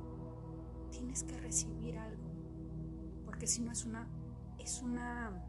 tienes 0.90 1.24
que 1.24 1.36
recibir 1.36 1.98
algo. 1.98 2.24
Porque 3.26 3.46
si 3.46 3.60
no 3.60 3.70
es 3.70 3.84
una, 3.84 4.08
es 4.58 4.80
una, 4.80 5.44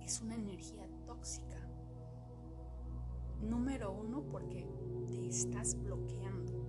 es 0.00 0.22
una 0.22 0.36
energía 0.36 0.88
tóxica. 1.04 1.63
Número 3.40 3.92
uno, 3.92 4.22
porque 4.30 4.66
te 5.06 5.28
estás 5.28 5.80
bloqueando. 5.82 6.64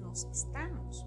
Nos 0.00 0.24
estamos 0.24 1.06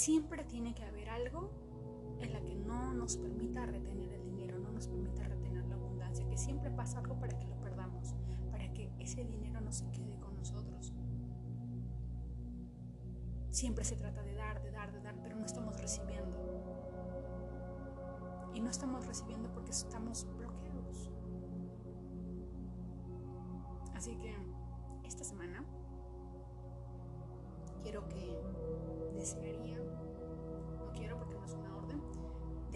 siempre 0.00 0.44
tiene 0.44 0.74
que 0.74 0.82
haber 0.82 1.10
algo 1.10 1.50
en 2.20 2.32
la 2.32 2.40
que 2.40 2.54
no 2.54 2.94
nos 2.94 3.18
permita 3.18 3.66
retener 3.66 4.10
el 4.14 4.24
dinero, 4.24 4.58
no 4.58 4.72
nos 4.72 4.88
permita 4.88 5.24
retener 5.24 5.66
la 5.66 5.74
abundancia, 5.74 6.26
que 6.26 6.38
siempre 6.38 6.70
pasa 6.70 7.00
algo 7.00 7.20
para 7.20 7.36
que 7.36 7.46
lo 7.46 7.60
perdamos, 7.60 8.14
para 8.50 8.72
que 8.72 8.90
ese 8.98 9.26
dinero 9.26 9.60
no 9.60 9.70
se 9.70 9.90
quede 9.90 10.18
con 10.18 10.34
nosotros. 10.38 10.94
Siempre 13.50 13.84
se 13.84 13.96
trata 13.96 14.22
de 14.22 14.34
dar, 14.34 14.62
de 14.62 14.70
dar, 14.70 14.90
de 14.90 15.00
dar, 15.02 15.16
pero 15.22 15.36
no 15.36 15.44
estamos 15.44 15.78
recibiendo. 15.78 16.38
Y 18.54 18.60
no 18.60 18.70
estamos 18.70 19.06
recibiendo 19.06 19.52
porque 19.52 19.72
estamos 19.72 20.26
bloqueados. 20.38 21.10
Así 23.94 24.16
que 24.16 24.34
esta 25.04 25.24
semana 25.24 25.62
quiero 27.82 28.08
que 28.08 28.40
desearía, 29.14 29.78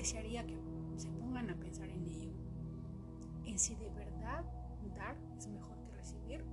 desearía 0.05 0.45
que 0.47 0.55
se 0.99 1.09
pongan 1.13 1.49
a 1.49 1.57
pensar 1.57 1.89
en 1.89 2.07
ello, 2.07 2.31
en 3.47 3.59
si 3.59 3.75
de 3.75 3.89
verdad 3.89 4.45
dar 4.99 5.17
es 5.39 5.47
mejor 5.49 5.79
que 5.81 5.93
recibir 5.93 6.45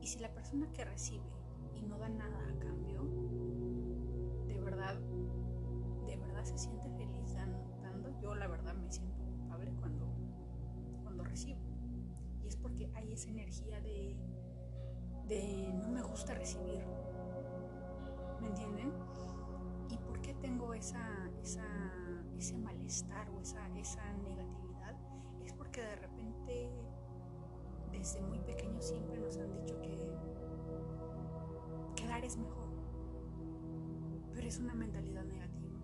y 0.00 0.06
si 0.06 0.20
la 0.20 0.32
persona 0.32 0.66
que 0.72 0.86
recibe 0.86 1.30
y 1.74 1.82
no 1.82 1.98
da 1.98 2.08
nada 2.08 2.48
a 2.48 2.58
cambio, 2.58 3.02
de 4.46 4.58
verdad, 4.58 4.98
de 6.06 6.16
verdad 6.16 6.44
se 6.44 6.56
siente 6.56 6.88
feliz 6.92 7.34
dando. 7.34 8.18
Yo 8.22 8.34
la 8.34 8.48
verdad 8.48 8.74
me 8.74 8.90
siento 8.90 9.18
culpable 9.18 9.70
cuando, 9.78 10.06
cuando 11.02 11.24
recibo. 11.24 11.60
Y 12.42 12.48
es 12.48 12.56
porque 12.56 12.90
hay 12.94 13.12
esa 13.12 13.28
energía 13.28 13.82
de, 13.82 14.16
de 15.28 15.74
no 15.74 15.88
me 15.90 16.00
gusta 16.00 16.32
recibir. 16.32 16.82
¿Me 18.40 18.48
entienden? 18.48 18.94
¿Y 19.90 19.98
por 19.98 20.22
qué 20.22 20.32
tengo 20.32 20.72
esa, 20.72 21.30
ese 22.38 22.56
malestar 22.58 23.30
o 23.30 23.40
esa, 23.40 23.66
esa 23.78 24.12
negatividad? 24.14 24.96
Es 25.44 25.52
porque 25.52 25.80
de 25.80 25.96
repente 25.96 26.70
desde 27.92 28.20
muy 28.22 28.38
pequeños 28.40 28.84
siempre 28.84 29.18
nos 29.18 29.36
han 29.38 29.52
dicho 29.52 29.80
que, 29.82 29.98
que 31.96 32.06
dar 32.06 32.24
es 32.24 32.36
mejor. 32.36 32.68
Pero 34.32 34.46
es 34.46 34.58
una 34.58 34.74
mentalidad 34.74 35.24
negativa. 35.24 35.80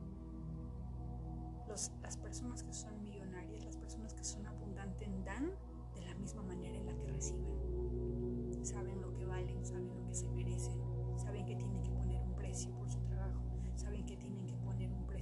las 2.02 2.16
personas 2.18 2.62
que 2.62 2.72
son 2.72 3.02
millonarias, 3.02 3.64
las 3.64 3.76
personas 3.76 4.14
que 4.14 4.24
son 4.24 4.46
abundantes 4.46 5.08
dan 5.24 5.52
de 5.94 6.02
la 6.02 6.14
misma 6.14 6.42
manera 6.42 6.76
en 6.76 6.86
la 6.86 6.96
que 6.96 7.06
reciben. 7.06 8.64
Saben 8.64 9.00
lo 9.00 9.12
que 9.14 9.24
valen, 9.24 9.64
saben 9.64 9.88
lo 9.88 10.06
que 10.06 10.14
se 10.14 10.28
merecen, 10.28 10.78
saben 11.16 11.44
que 11.46 11.56
tienen 11.56 11.82
que 11.82 11.90
poner 11.90 12.22
un 12.22 12.34
precio 12.34 12.72
por 12.76 12.90
su 12.90 13.01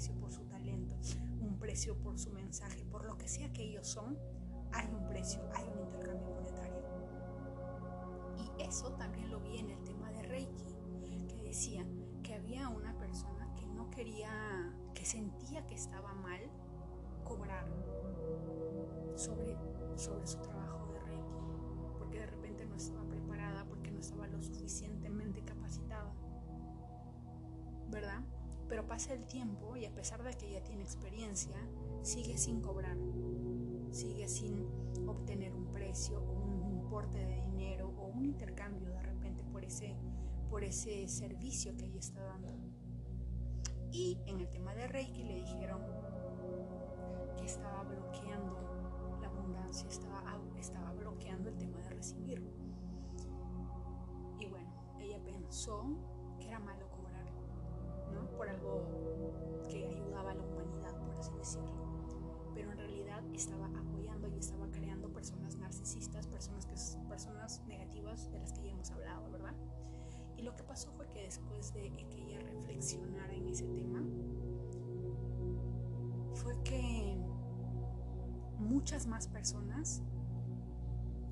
precio 0.00 0.18
por 0.18 0.32
su 0.32 0.44
talento, 0.44 0.96
un 1.42 1.58
precio 1.58 1.94
por 1.94 2.18
su 2.18 2.30
mensaje, 2.30 2.86
por 2.86 3.04
lo 3.04 3.18
que 3.18 3.28
sea 3.28 3.52
que 3.52 3.64
ellos 3.64 3.86
son, 3.86 4.16
hay 4.72 4.88
un 4.94 5.06
precio, 5.06 5.42
hay 5.54 5.64
un 5.64 5.78
intercambio 5.78 6.26
monetario. 6.30 6.82
Y 8.38 8.62
eso 8.62 8.94
también 8.94 9.30
lo 9.30 9.40
vi 9.40 9.58
en 9.58 9.68
el 9.68 9.84
tema 9.84 10.10
de 10.10 10.22
Reiki, 10.22 10.74
que 11.28 11.42
decía 11.42 11.84
que 12.22 12.32
había 12.32 12.70
una 12.70 12.98
persona 12.98 13.54
que 13.56 13.66
no 13.66 13.90
quería, 13.90 14.74
que 14.94 15.04
sentía 15.04 15.66
que 15.66 15.74
estaba 15.74 16.14
mal 16.14 16.40
cobrar 17.22 17.66
sobre, 19.16 19.54
sobre 19.96 20.26
su 20.26 20.38
trabajo 20.38 20.94
de 20.94 21.00
Reiki, 21.00 21.34
porque 21.98 22.20
de 22.20 22.26
repente 22.26 22.64
no 22.64 22.76
estaba 22.76 23.04
preparada, 23.04 23.66
porque 23.66 23.90
no 23.90 24.00
estaba 24.00 24.26
lo 24.28 24.40
suficientemente 24.40 25.44
capacitada, 25.44 26.14
¿verdad? 27.90 28.24
Pero 28.70 28.86
pasa 28.86 29.12
el 29.12 29.26
tiempo 29.26 29.76
y 29.76 29.84
a 29.84 29.94
pesar 29.94 30.22
de 30.22 30.32
que 30.32 30.48
ella 30.48 30.64
tiene 30.64 30.82
experiencia, 30.82 31.58
sigue 32.02 32.38
sin 32.38 32.62
cobrar 32.62 32.96
sigue 33.90 34.28
sin 34.28 34.66
obtener 35.06 35.54
un 35.54 35.66
precio 35.66 36.20
o 36.20 36.32
un 36.32 36.70
importe 36.70 37.18
de 37.18 37.42
dinero 37.42 37.92
o 37.98 38.06
un 38.06 38.24
intercambio 38.24 38.90
de 38.90 39.02
repente 39.02 39.44
por 39.44 39.64
ese, 39.64 39.96
por 40.48 40.64
ese 40.64 41.08
servicio 41.08 41.76
que 41.76 41.86
ella 41.86 41.98
está 41.98 42.22
dando. 42.22 42.52
Y 43.92 44.18
en 44.26 44.40
el 44.40 44.48
tema 44.48 44.74
de 44.74 44.86
Reiki 44.86 45.24
le 45.24 45.34
dijeron 45.34 45.82
que 47.36 47.44
estaba 47.44 47.82
bloqueando 47.82 49.18
la 49.20 49.28
abundancia, 49.28 49.88
estaba, 49.88 50.40
estaba 50.56 50.92
bloqueando 50.92 51.48
el 51.48 51.56
tema 51.56 51.78
de 51.78 51.90
recibir. 51.90 52.40
Y 54.38 54.46
bueno, 54.46 54.70
ella 55.00 55.20
pensó 55.24 55.84
que 56.38 56.48
era 56.48 56.60
malo. 56.60 56.89
Por 58.40 58.48
algo 58.48 59.66
que 59.68 59.86
ayudaba 59.86 60.30
a 60.30 60.34
la 60.34 60.42
humanidad, 60.42 60.96
por 61.04 61.14
así 61.14 61.30
decirlo 61.36 61.90
pero 62.54 62.72
en 62.72 62.78
realidad 62.78 63.22
estaba 63.34 63.66
apoyando 63.66 64.28
y 64.28 64.38
estaba 64.38 64.70
creando 64.70 65.12
personas 65.12 65.56
narcisistas, 65.56 66.26
personas, 66.26 66.64
que, 66.64 66.74
personas 67.06 67.62
negativas 67.66 68.30
de 68.32 68.38
las 68.38 68.52
que 68.54 68.62
ya 68.64 68.70
hemos 68.70 68.90
hablado, 68.92 69.30
¿verdad? 69.30 69.54
Y 70.38 70.42
lo 70.42 70.56
que 70.56 70.62
pasó 70.62 70.90
fue 70.92 71.06
que 71.08 71.22
después 71.22 71.74
de 71.74 71.90
que 71.90 72.22
ella 72.22 72.40
reflexionara 72.40 73.34
en 73.34 73.46
ese 73.46 73.66
tema, 73.66 74.02
fue 76.34 76.62
que 76.62 77.18
muchas 78.58 79.06
más 79.06 79.28
personas 79.28 80.02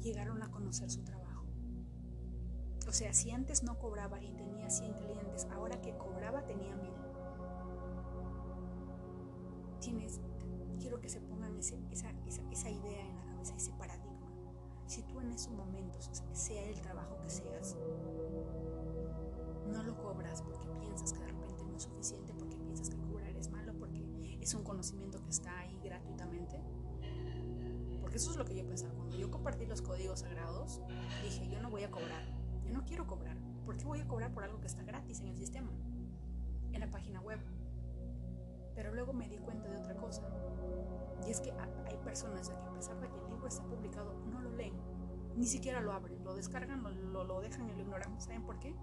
llegaron 0.02 0.42
a 0.42 0.50
conocer 0.50 0.90
su 0.90 1.02
trabajo. 1.04 1.46
O 2.86 2.92
sea, 2.92 3.12
si 3.12 3.30
antes 3.30 3.62
no 3.62 3.78
cobraba 3.78 4.22
y 4.22 4.32
tenía 4.32 4.70
100 4.70 4.94
clientes, 4.94 5.46
ahora 5.52 5.80
que 5.80 5.96
cobraba 5.96 6.46
tenía 6.46 6.74
1000. 6.74 6.97
Tienes 9.80 10.20
quiero 10.78 11.00
que 11.00 11.08
se 11.08 11.20
pongan 11.20 11.56
esa, 11.58 11.76
esa, 11.90 12.70
idea 12.70 13.04
en 13.04 13.16
la 13.16 13.24
cabeza, 13.24 13.54
ese 13.56 13.72
paradigma. 13.72 14.32
Si 14.86 15.02
tú 15.02 15.20
en 15.20 15.32
esos 15.32 15.52
momentos, 15.52 16.10
sea 16.32 16.64
el 16.68 16.80
trabajo 16.80 17.18
que 17.20 17.28
seas, 17.28 17.76
no 19.70 19.82
lo 19.82 19.96
cobras 19.98 20.42
porque 20.42 20.66
piensas 20.80 21.12
que 21.12 21.20
de 21.20 21.26
repente 21.26 21.64
no 21.64 21.76
es 21.76 21.82
suficiente, 21.82 22.32
porque 22.32 22.56
piensas 22.56 22.88
que 22.88 22.96
cobrar 22.96 23.36
es 23.36 23.50
malo, 23.50 23.74
porque 23.78 24.38
es 24.40 24.54
un 24.54 24.64
conocimiento 24.64 25.22
que 25.22 25.30
está 25.30 25.58
ahí 25.58 25.78
gratuitamente. 25.84 26.58
Porque 28.00 28.16
eso 28.16 28.30
es 28.30 28.36
lo 28.38 28.46
que 28.46 28.54
yo 28.54 28.66
pensaba. 28.66 28.94
Cuando 28.94 29.16
yo 29.16 29.30
compartí 29.30 29.66
los 29.66 29.82
códigos 29.82 30.20
sagrados, 30.20 30.80
dije, 31.22 31.50
yo 31.50 31.60
no 31.60 31.68
voy 31.68 31.82
a 31.84 31.90
cobrar, 31.90 32.24
yo 32.64 32.72
no 32.72 32.84
quiero 32.86 33.06
cobrar. 33.06 33.36
¿Por 33.66 33.76
qué 33.76 33.84
voy 33.84 34.00
a 34.00 34.08
cobrar 34.08 34.32
por 34.32 34.44
algo 34.44 34.60
que 34.60 34.66
está 34.66 34.82
gratis 34.82 35.20
en 35.20 35.28
el 35.28 35.36
sistema? 35.36 35.70
En 36.72 36.80
la 36.80 36.90
página 36.90 37.20
web. 37.20 37.38
Pero 38.78 38.94
luego 38.94 39.12
me 39.12 39.28
di 39.28 39.38
cuenta 39.38 39.68
de 39.68 39.76
otra 39.76 39.96
cosa. 39.96 40.22
Y 41.26 41.30
es 41.32 41.40
que 41.40 41.50
hay 41.50 41.96
personas 42.04 42.48
que 42.48 42.54
a 42.54 42.72
pesar 42.72 43.00
de 43.00 43.08
que 43.10 43.18
el 43.18 43.28
libro 43.28 43.48
está 43.48 43.64
publicado, 43.64 44.14
no 44.30 44.40
lo 44.40 44.52
leen, 44.52 44.72
ni 45.34 45.46
siquiera 45.46 45.80
lo 45.80 45.92
abren, 45.92 46.22
lo 46.22 46.32
descargan, 46.36 46.84
lo, 46.84 47.24
lo, 47.24 47.40
dejan 47.40 47.68
y 47.68 47.72
lo 47.72 47.80
ignoran. 47.80 48.20
¿Saben 48.20 48.44
por 48.44 48.60
qué? 48.60 48.76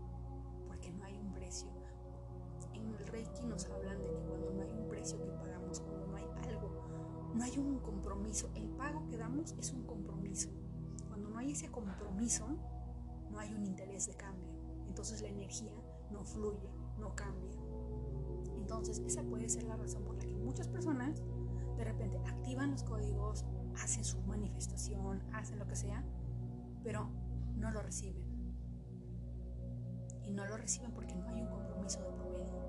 Porque 0.67 0.91
no 0.91 1.05
hay 1.05 1.17
un 1.17 1.33
precio. 1.33 1.69
En 2.73 2.93
el 2.93 3.07
Reiki 3.07 3.45
nos 3.45 3.67
hablan 3.67 4.03
de 4.03 4.09
que 4.11 4.21
cuando 4.23 4.51
no 4.51 4.63
hay 4.63 4.71
un 4.73 4.85
precio 4.89 5.17
que 5.23 5.31
pagamos, 5.31 5.79
cuando 5.79 6.07
no 6.07 6.17
hay 6.17 6.27
algo, 6.49 7.31
no 7.33 7.41
hay 7.41 7.57
un 7.57 7.79
compromiso, 7.79 8.51
el 8.55 8.67
pago 8.71 9.07
que 9.07 9.15
damos 9.15 9.53
es 9.53 9.71
un 9.71 9.85
compromiso. 9.85 10.49
Cuando 11.07 11.29
no 11.29 11.37
hay 11.37 11.53
ese 11.53 11.71
compromiso, 11.71 12.45
no 13.31 13.39
hay 13.39 13.53
un 13.53 13.63
interés 13.63 14.07
de 14.07 14.15
cambio. 14.15 14.49
Entonces 14.89 15.21
la 15.21 15.29
energía 15.29 15.73
no 16.11 16.25
fluye, 16.25 16.69
no 16.99 17.15
cambia. 17.15 17.55
Entonces 18.65 18.99
esa 19.05 19.21
puede 19.21 19.47
ser 19.47 19.61
la 19.65 19.75
razón 19.75 20.03
por 20.03 20.15
la 20.15 20.25
que 20.25 20.35
muchas 20.37 20.67
personas 20.67 21.21
de 21.77 21.83
repente 21.83 22.17
activan 22.25 22.71
los 22.71 22.81
códigos, 22.81 23.45
hacen 23.79 24.03
su 24.03 24.19
manifestación, 24.21 25.21
hacen 25.33 25.59
lo 25.59 25.67
que 25.67 25.75
sea, 25.75 26.03
pero 26.83 27.07
no 27.57 27.69
lo 27.69 27.83
reciben. 27.83 28.23
Y 30.23 30.31
no 30.31 30.47
lo 30.47 30.57
reciben 30.57 30.91
porque 30.93 31.13
no 31.15 31.27
hay 31.27 31.43
un 31.43 31.47
compromiso 31.47 31.99
de 31.99 32.09
por 32.09 32.27
medio, 32.31 32.59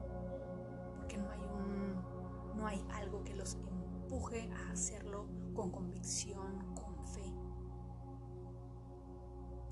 porque 0.98 1.16
no 1.16 1.30
hay 1.30 1.40
un 1.40 2.56
no 2.58 2.66
hay 2.66 2.84
algo 2.92 3.24
que 3.24 3.34
los 3.34 3.54
empuje 3.54 4.50
a 4.52 4.72
hacerlo 4.72 5.24
con 5.54 5.70
convicción, 5.70 6.74
con 6.74 7.06
fe. 7.06 7.32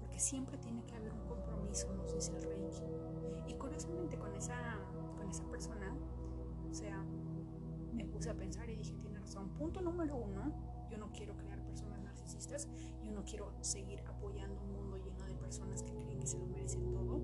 Porque 0.00 0.18
siempre 0.18 0.56
tiene 0.56 0.86
que 0.86 0.94
haber 0.94 1.12
un 1.12 1.26
compromiso, 1.26 1.92
nos 1.92 2.14
dice 2.14 2.34
el 2.34 2.42
Reiki. 2.44 2.82
Y 3.46 3.54
curiosamente 3.58 4.18
con 4.18 4.34
esa 4.34 4.78
con 5.16 5.28
esa 5.28 5.44
persona, 5.44 5.94
o 6.74 6.76
sea, 6.76 7.04
me 7.92 8.04
puse 8.04 8.30
a 8.30 8.34
pensar 8.34 8.68
y 8.68 8.74
dije, 8.74 8.96
razón. 9.20 9.48
Punto 9.50 9.80
número 9.80 10.16
uno, 10.16 10.52
yo 10.90 10.98
no 10.98 11.12
quiero 11.12 11.36
crear 11.36 11.62
personas 11.62 12.02
narcisistas, 12.02 12.66
yo 13.00 13.12
no 13.12 13.22
quiero 13.22 13.52
seguir 13.60 14.00
apoyando 14.08 14.60
un 14.60 14.72
mundo 14.72 14.96
lleno 14.98 15.24
de 15.24 15.36
personas 15.36 15.84
que 15.84 15.94
creen 15.94 16.18
que 16.18 16.26
se 16.26 16.36
lo 16.36 16.46
merecen 16.46 16.90
todo, 16.90 17.20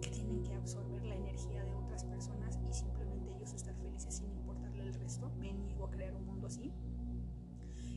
que 0.00 0.08
tienen 0.08 0.40
que 0.44 0.54
absorber 0.54 1.04
la 1.04 1.16
energía 1.16 1.64
de 1.64 1.74
otras 1.74 2.04
personas 2.04 2.60
y 2.64 2.72
simplemente 2.72 3.34
ellos 3.34 3.52
estar 3.54 3.74
felices 3.74 4.14
sin 4.14 4.30
importarle 4.30 4.84
el 4.84 4.94
resto. 4.94 5.28
Me 5.40 5.52
niego 5.52 5.86
a 5.86 5.90
crear 5.90 6.14
un 6.14 6.24
mundo 6.24 6.46
así. 6.46 6.72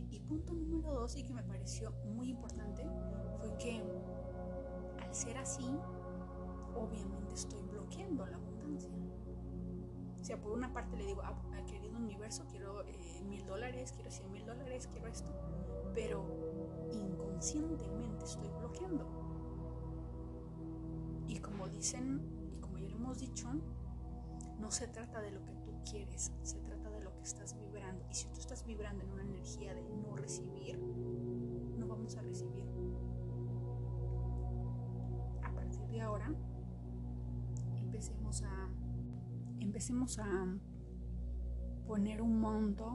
Y 0.10 0.20
punto 0.22 0.56
número 0.56 0.92
dos, 0.92 1.16
y 1.18 1.22
que 1.22 1.34
me 1.36 1.44
pareció 1.44 1.92
muy 2.16 2.30
importante, 2.30 2.84
fue 3.38 3.56
que 3.60 3.84
al 5.04 5.14
ser 5.14 5.38
así, 5.38 5.70
obviamente 6.76 7.36
estoy 7.36 7.62
bloqueando 7.68 8.26
la 8.26 8.38
abundancia. 8.38 8.90
O 10.26 10.28
sea, 10.28 10.42
por 10.42 10.54
una 10.54 10.74
parte 10.74 10.98
le 10.98 11.06
digo, 11.06 11.22
ah, 11.24 11.36
querido 11.68 11.96
universo, 11.98 12.46
quiero 12.50 12.84
eh, 12.84 13.22
mil 13.30 13.46
dólares, 13.46 13.92
quiero 13.92 14.10
cien 14.10 14.32
mil 14.32 14.44
dólares, 14.44 14.90
quiero 14.92 15.08
esto, 15.08 15.32
pero 15.94 16.26
inconscientemente 16.92 18.26
estoy 18.26 18.50
bloqueando. 18.58 19.06
Y 21.28 21.38
como 21.38 21.70
dicen, 21.70 22.50
y 22.52 22.58
como 22.58 22.80
ya 22.80 22.90
lo 22.90 22.96
hemos 22.96 23.20
dicho, 23.20 23.52
no 24.58 24.72
se 24.72 24.88
trata 24.88 25.22
de 25.22 25.30
lo 25.30 25.46
que 25.46 25.54
tú 25.58 25.76
quieres, 25.88 26.32
se 26.42 26.58
trata 26.58 26.90
de 26.90 27.02
lo 27.02 27.14
que 27.14 27.22
estás 27.22 27.56
vibrando. 27.56 28.04
Y 28.10 28.16
si 28.16 28.26
tú 28.30 28.40
estás 28.40 28.66
vibrando 28.66 29.04
en 29.04 29.12
una 29.12 29.22
energía 29.22 29.76
de 29.76 29.84
no 29.84 30.16
recibir, 30.16 30.80
no 30.80 31.86
vamos 31.86 32.18
a 32.18 32.24
recibir. 32.24 32.66
A 35.44 35.52
partir 35.54 35.88
de 35.88 36.02
ahora, 36.02 36.34
empecemos 37.78 38.42
a 38.42 38.65
empecemos 39.66 40.20
a 40.20 40.46
poner 41.88 42.22
un 42.22 42.40
monto, 42.40 42.86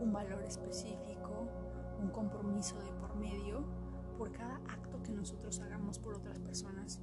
un 0.00 0.12
valor 0.12 0.42
específico, 0.42 1.48
un 2.00 2.10
compromiso 2.10 2.76
de 2.82 2.92
por 2.94 3.14
medio 3.14 3.64
por 4.18 4.32
cada 4.32 4.56
acto 4.68 5.00
que 5.04 5.12
nosotros 5.12 5.60
hagamos 5.60 6.00
por 6.00 6.14
otras 6.14 6.40
personas. 6.40 7.00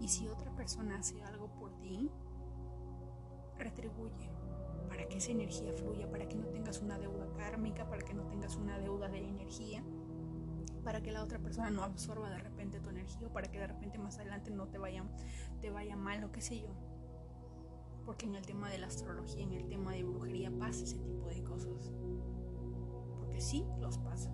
Y 0.00 0.08
si 0.08 0.28
otra 0.28 0.54
persona 0.54 0.98
hace 0.98 1.20
algo 1.24 1.48
por 1.58 1.76
ti, 1.80 2.08
retribuye 3.58 4.30
para 4.88 5.08
que 5.08 5.18
esa 5.18 5.32
energía 5.32 5.72
fluya, 5.72 6.08
para 6.08 6.28
que 6.28 6.36
no 6.36 6.46
tengas 6.46 6.80
una 6.80 6.98
deuda 6.98 7.26
kármica, 7.36 7.88
para 7.88 8.02
que 8.02 8.14
no 8.14 8.28
tengas 8.28 8.54
una 8.54 8.78
deuda 8.78 9.08
de 9.08 9.26
energía, 9.26 9.82
para 10.84 11.02
que 11.02 11.10
la 11.10 11.24
otra 11.24 11.40
persona 11.40 11.70
no 11.70 11.82
absorba 11.82 12.30
de 12.30 12.38
repente 12.38 12.78
tu 12.78 12.90
energía 12.90 13.26
o 13.26 13.32
para 13.32 13.50
que 13.50 13.58
de 13.58 13.66
repente 13.66 13.98
más 13.98 14.18
adelante 14.18 14.52
no 14.52 14.68
te 14.68 14.78
vaya, 14.78 15.02
te 15.60 15.70
vaya 15.70 15.96
mal 15.96 16.22
o 16.22 16.30
qué 16.30 16.40
sé 16.40 16.60
yo 16.60 16.85
porque 18.06 18.26
en 18.26 18.36
el 18.36 18.46
tema 18.46 18.70
de 18.70 18.78
la 18.78 18.86
astrología, 18.86 19.42
en 19.42 19.52
el 19.52 19.66
tema 19.66 19.92
de 19.92 20.04
brujería 20.04 20.52
pasa 20.56 20.84
ese 20.84 20.98
tipo 21.00 21.28
de 21.28 21.42
cosas. 21.42 21.92
Porque 23.18 23.40
sí 23.40 23.66
los 23.80 23.98
pasa. 23.98 24.32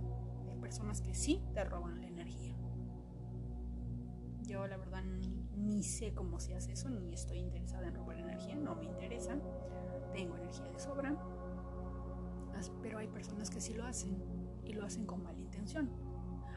Hay 0.51 0.59
personas 0.59 1.01
que 1.01 1.15
sí 1.15 1.43
te 1.55 1.65
roban 1.65 2.01
la 2.03 2.07
energía. 2.07 2.55
Yo 4.43 4.67
la 4.67 4.77
verdad 4.77 5.03
ni, 5.03 5.83
sé 5.83 6.13
cómo 6.13 6.39
se 6.39 6.55
hace 6.55 6.73
eso, 6.73 6.91
ni 6.91 7.15
estoy 7.15 7.39
interesada 7.39 7.89
en 7.89 7.95
robar 7.95 8.19
energía, 8.19 8.55
no 8.57 8.77
me 8.77 8.85
interesa. 8.85 9.39
Tengo 10.13 10.37
energía 10.37 10.69
de 10.69 10.79
sobra. 10.79 11.17
Pero 12.83 12.99
hay 12.99 13.09
personas 13.09 13.51
que 13.51 13.61
sí 13.61 13.73
lo 13.73 13.85
hacen 13.85 14.23
y 14.65 14.75
lo 14.75 14.85
hacen 14.85 15.07
con 15.07 15.23
mala 15.23 15.41
intención. 15.41 15.91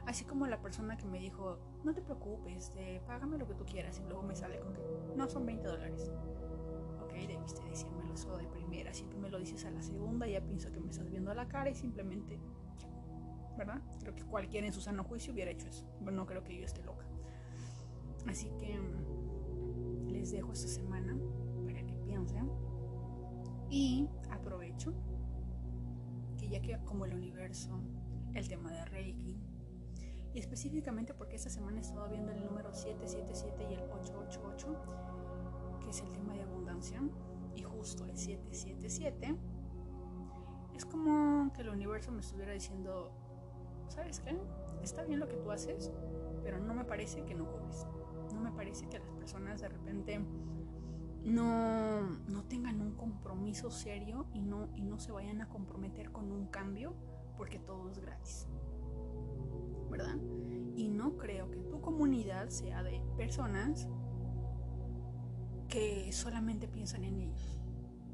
Así 0.06 0.26
como 0.26 0.46
la 0.46 0.62
persona 0.62 0.98
que 0.98 1.06
me 1.06 1.20
dijo, 1.20 1.58
no 1.84 1.94
te 1.94 2.02
preocupes, 2.02 2.74
págame 3.08 3.38
lo 3.38 3.48
que 3.48 3.56
tú 3.56 3.66
quieras 3.66 4.00
y 4.00 4.04
luego 4.04 4.22
me 4.22 4.36
sale 4.36 4.60
con 4.60 4.74
que 4.74 4.84
no 5.16 5.28
son 5.28 5.46
20 5.46 5.68
dólares. 5.68 6.12
Debiste 7.28 7.64
decírmelo 7.70 8.14
eso 8.14 8.38
de 8.38 8.48
primera. 8.48 8.94
Si 8.94 9.04
tú 9.06 9.18
me 9.18 9.30
lo 9.30 9.40
dices 9.40 9.66
a 9.66 9.72
la 9.72 9.82
segunda, 9.82 10.28
ya 10.28 10.42
pienso 10.42 10.72
que 10.72 10.80
me 10.80 10.90
estás 10.90 11.10
viendo 11.10 11.32
a 11.32 11.36
la 11.36 11.48
cara 11.48 11.70
y 11.70 11.76
simplemente, 11.76 12.40
¿verdad? 13.58 13.82
Creo 14.00 14.16
que 14.16 14.24
cualquiera 14.24 14.68
en 14.68 14.74
su 14.74 14.82
sano 14.82 15.04
juicio 15.04 15.34
hubiera 15.34 15.52
hecho 15.52 15.68
eso. 15.68 15.86
Bueno, 16.02 16.20
no 16.20 16.26
creo 16.26 16.44
que 16.44 16.58
yo 16.58 16.66
esté 16.66 16.84
loca. 16.84 17.06
Así 18.28 18.50
que 18.60 18.78
mm, 18.78 20.08
les 20.08 20.32
dejo 20.32 20.52
esta 20.54 20.68
semana 20.68 21.18
para 21.66 21.86
que 21.86 21.94
piensen 21.96 22.50
y 23.70 24.08
aprovecho 24.30 24.94
que 26.38 26.50
ya 26.50 26.62
que 26.62 26.78
como 26.86 27.06
el 27.06 27.14
universo, 27.14 27.80
el 28.34 28.48
tema 28.48 28.72
de 28.72 28.86
Reiki, 28.86 29.38
y 30.34 30.40
específicamente 30.40 31.14
porque 31.14 31.38
esta 31.38 31.50
semana 31.50 31.78
he 31.78 31.82
estado 31.82 32.10
viendo 32.10 32.32
el 32.34 32.44
número 32.44 32.74
777 32.74 33.68
y 33.70 33.74
el 33.74 33.80
888, 33.90 34.68
que 35.14 35.15
es 35.96 36.02
el 36.02 36.12
tema 36.12 36.34
de 36.34 36.44
abundancia, 36.44 37.02
y 37.56 37.62
justo 37.62 38.06
el 38.06 38.18
777, 38.18 39.36
es 40.76 40.86
como 40.86 41.54
que 41.54 41.62
el 41.62 41.70
universo 41.70 42.12
me 42.12 42.20
estuviera 42.20 42.52
diciendo, 42.52 43.12
¿sabes 43.88 44.20
qué? 44.20 44.38
Está 44.84 45.04
bien 45.04 45.22
lo 45.22 45.30
que 45.30 45.38
tú 45.38 45.52
haces, 45.52 45.92
pero 46.44 46.60
no 46.60 46.74
me 46.74 46.84
parece 46.84 47.24
que 47.24 47.34
no 47.34 47.50
cobres. 47.50 47.88
No 48.34 48.42
me 48.42 48.52
parece 48.52 48.90
que 48.90 49.00
las 49.00 49.10
personas 49.12 49.62
de 49.62 49.70
repente 49.70 50.20
no, 51.24 52.02
no 52.02 52.44
tengan 52.44 52.82
un 52.82 52.96
compromiso 52.96 53.72
serio 53.72 54.26
y 54.34 54.42
no, 54.42 54.68
y 54.76 54.84
no 54.84 55.00
se 55.00 55.14
vayan 55.14 55.42
a 55.42 55.48
comprometer 55.48 56.12
con 56.12 56.30
un 56.30 56.48
cambio 56.48 56.94
porque 57.38 57.58
todo 57.58 57.90
es 57.90 58.00
gratis. 58.00 58.48
¿verdad? 59.90 60.18
Y 60.76 60.90
no 60.90 61.16
creo 61.16 61.50
que 61.52 61.62
tu 61.62 61.80
comunidad 61.80 62.50
sea 62.50 62.84
de 62.84 63.02
personas 63.16 63.88
que 65.76 66.10
solamente 66.14 66.70
piensan 66.70 67.04
en 67.04 67.20
ellos, 67.20 67.60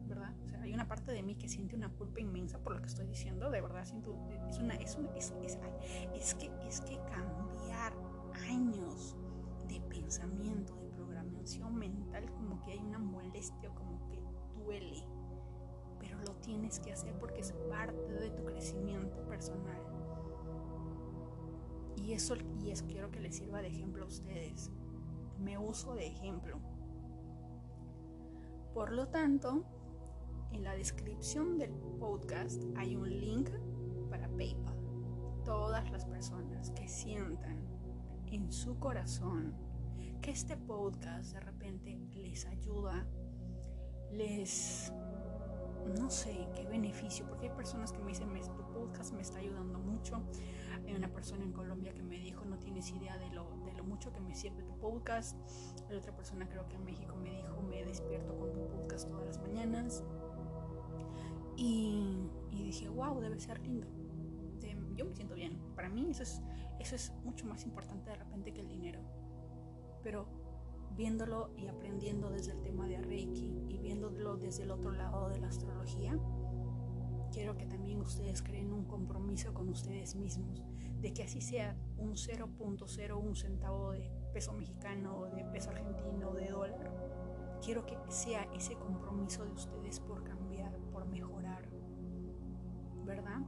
¿verdad? 0.07 0.33
O 0.43 0.49
sea, 0.49 0.61
hay 0.63 0.73
una 0.73 0.87
parte 0.87 1.11
de 1.11 1.21
mí 1.21 1.35
que 1.35 1.47
siente 1.47 1.75
una 1.75 1.89
culpa 1.89 2.19
inmensa 2.19 2.57
por 2.57 2.73
lo 2.73 2.81
que 2.81 2.87
estoy 2.87 3.05
diciendo, 3.05 3.51
de 3.51 3.61
verdad 3.61 3.85
siento, 3.85 4.17
es 4.49 4.57
una, 4.57 4.73
es, 4.73 4.97
es, 5.15 5.31
es, 6.15 6.33
que, 6.33 6.49
es 6.67 6.81
que 6.81 6.97
cambiar 7.13 7.93
años 8.49 9.15
de 9.67 9.79
pensamiento, 9.81 10.75
de 10.77 10.89
programación 10.89 11.75
mental, 11.75 12.31
como 12.31 12.59
que 12.63 12.71
hay 12.71 12.79
una 12.79 12.97
molestia, 12.97 13.69
como 13.75 14.03
que 14.07 14.19
duele, 14.55 15.03
pero 15.99 16.17
lo 16.17 16.33
tienes 16.37 16.79
que 16.79 16.93
hacer 16.93 17.13
porque 17.19 17.41
es 17.41 17.51
parte 17.69 18.11
de 18.11 18.31
tu 18.31 18.43
crecimiento 18.43 19.23
personal 19.27 19.83
y 21.95 22.13
eso, 22.13 22.35
y 22.59 22.71
eso 22.71 22.87
quiero 22.87 23.11
que 23.11 23.19
les 23.19 23.35
sirva 23.35 23.61
de 23.61 23.67
ejemplo 23.67 24.05
a 24.05 24.07
ustedes. 24.07 24.71
Me 25.37 25.59
uso 25.59 25.93
de 25.93 26.07
ejemplo. 26.07 26.59
Por 28.73 28.93
lo 28.93 29.07
tanto, 29.09 29.65
en 30.53 30.63
la 30.63 30.73
descripción 30.75 31.57
del 31.57 31.71
podcast 31.99 32.63
hay 32.77 32.95
un 32.95 33.09
link 33.09 33.49
para 34.09 34.29
PayPal. 34.29 34.77
Todas 35.43 35.91
las 35.91 36.05
personas 36.05 36.71
que 36.71 36.87
sientan 36.87 37.65
en 38.27 38.51
su 38.51 38.79
corazón 38.79 39.53
que 40.21 40.31
este 40.31 40.55
podcast 40.55 41.33
de 41.33 41.39
repente 41.41 41.99
les 42.13 42.45
ayuda, 42.45 43.05
les 44.11 44.93
no 45.97 46.09
sé 46.09 46.47
qué 46.55 46.65
beneficio, 46.67 47.25
porque 47.27 47.49
hay 47.49 47.55
personas 47.55 47.91
que 47.91 47.99
me 47.99 48.09
dicen, 48.09 48.29
tu 48.55 48.63
podcast 48.71 49.13
me 49.13 49.21
está 49.21 49.39
ayudando 49.39 49.79
mucho. 49.79 50.21
Hay 50.85 50.93
una 50.93 51.11
persona 51.11 51.43
en 51.43 51.51
Colombia 51.51 51.93
que 51.93 52.03
me 52.03 52.19
dijo, 52.19 52.45
no 52.45 52.57
tienes 52.59 52.89
idea 52.91 53.17
de 53.17 53.31
lo, 53.31 53.49
de 53.65 53.73
lo 53.73 53.83
mucho 53.83 54.13
que 54.13 54.21
me 54.21 54.35
sirve 54.35 54.63
podcast. 54.81 55.37
Hay 55.89 55.95
otra 55.95 56.13
persona 56.13 56.49
creo 56.49 56.67
que 56.67 56.75
en 56.75 56.83
México 56.83 57.15
me 57.15 57.31
dijo, 57.31 57.61
me 57.61 57.85
despierto 57.85 58.35
con 58.37 58.51
tu 58.51 58.67
podcast 58.67 59.07
todas 59.07 59.25
las 59.25 59.39
mañanas. 59.39 60.03
Y, 61.55 62.27
y 62.49 62.63
dije, 62.63 62.89
wow, 62.89 63.19
debe 63.21 63.39
ser 63.39 63.61
lindo. 63.61 63.87
yo 64.95 65.05
me 65.05 65.15
siento 65.15 65.35
bien. 65.35 65.57
Para 65.75 65.89
mí 65.89 66.09
eso 66.09 66.23
es, 66.23 66.41
eso 66.79 66.95
es 66.95 67.13
mucho 67.23 67.45
más 67.45 67.63
importante 67.63 68.09
de 68.09 68.17
repente 68.17 68.51
que 68.53 68.61
el 68.61 68.67
dinero. 68.67 68.99
Pero 70.03 70.27
viéndolo 70.95 71.51
y 71.57 71.67
aprendiendo 71.67 72.29
desde 72.29 72.51
el 72.51 72.61
tema 72.61 72.87
de 72.87 72.97
Reiki 72.97 73.63
y 73.69 73.77
viéndolo 73.77 74.37
desde 74.37 74.63
el 74.63 74.71
otro 74.71 74.91
lado 74.91 75.29
de 75.29 75.39
la 75.39 75.47
astrología, 75.47 76.17
quiero 77.31 77.57
que 77.57 77.65
también 77.65 78.01
ustedes 78.01 78.41
creen 78.41 78.73
un 78.73 78.85
compromiso 78.85 79.53
con 79.53 79.69
ustedes 79.69 80.15
mismos, 80.15 80.61
de 81.01 81.13
que 81.13 81.23
así 81.23 81.41
sea 81.41 81.75
un 81.97 82.13
0.01 82.13 83.35
centavo 83.35 83.91
de 83.91 84.11
peso 84.33 84.53
mexicano, 84.53 85.25
de 85.35 85.43
peso 85.45 85.71
argentino, 85.71 86.33
de 86.33 86.47
dólar, 86.49 86.91
quiero 87.63 87.85
que 87.85 87.97
sea 88.07 88.47
ese 88.55 88.75
compromiso 88.75 89.43
de 89.45 89.51
ustedes 89.51 89.99
por 89.99 90.23
cambiar, 90.23 90.77
por 90.91 91.05
mejorar, 91.05 91.67
¿verdad? 93.03 93.41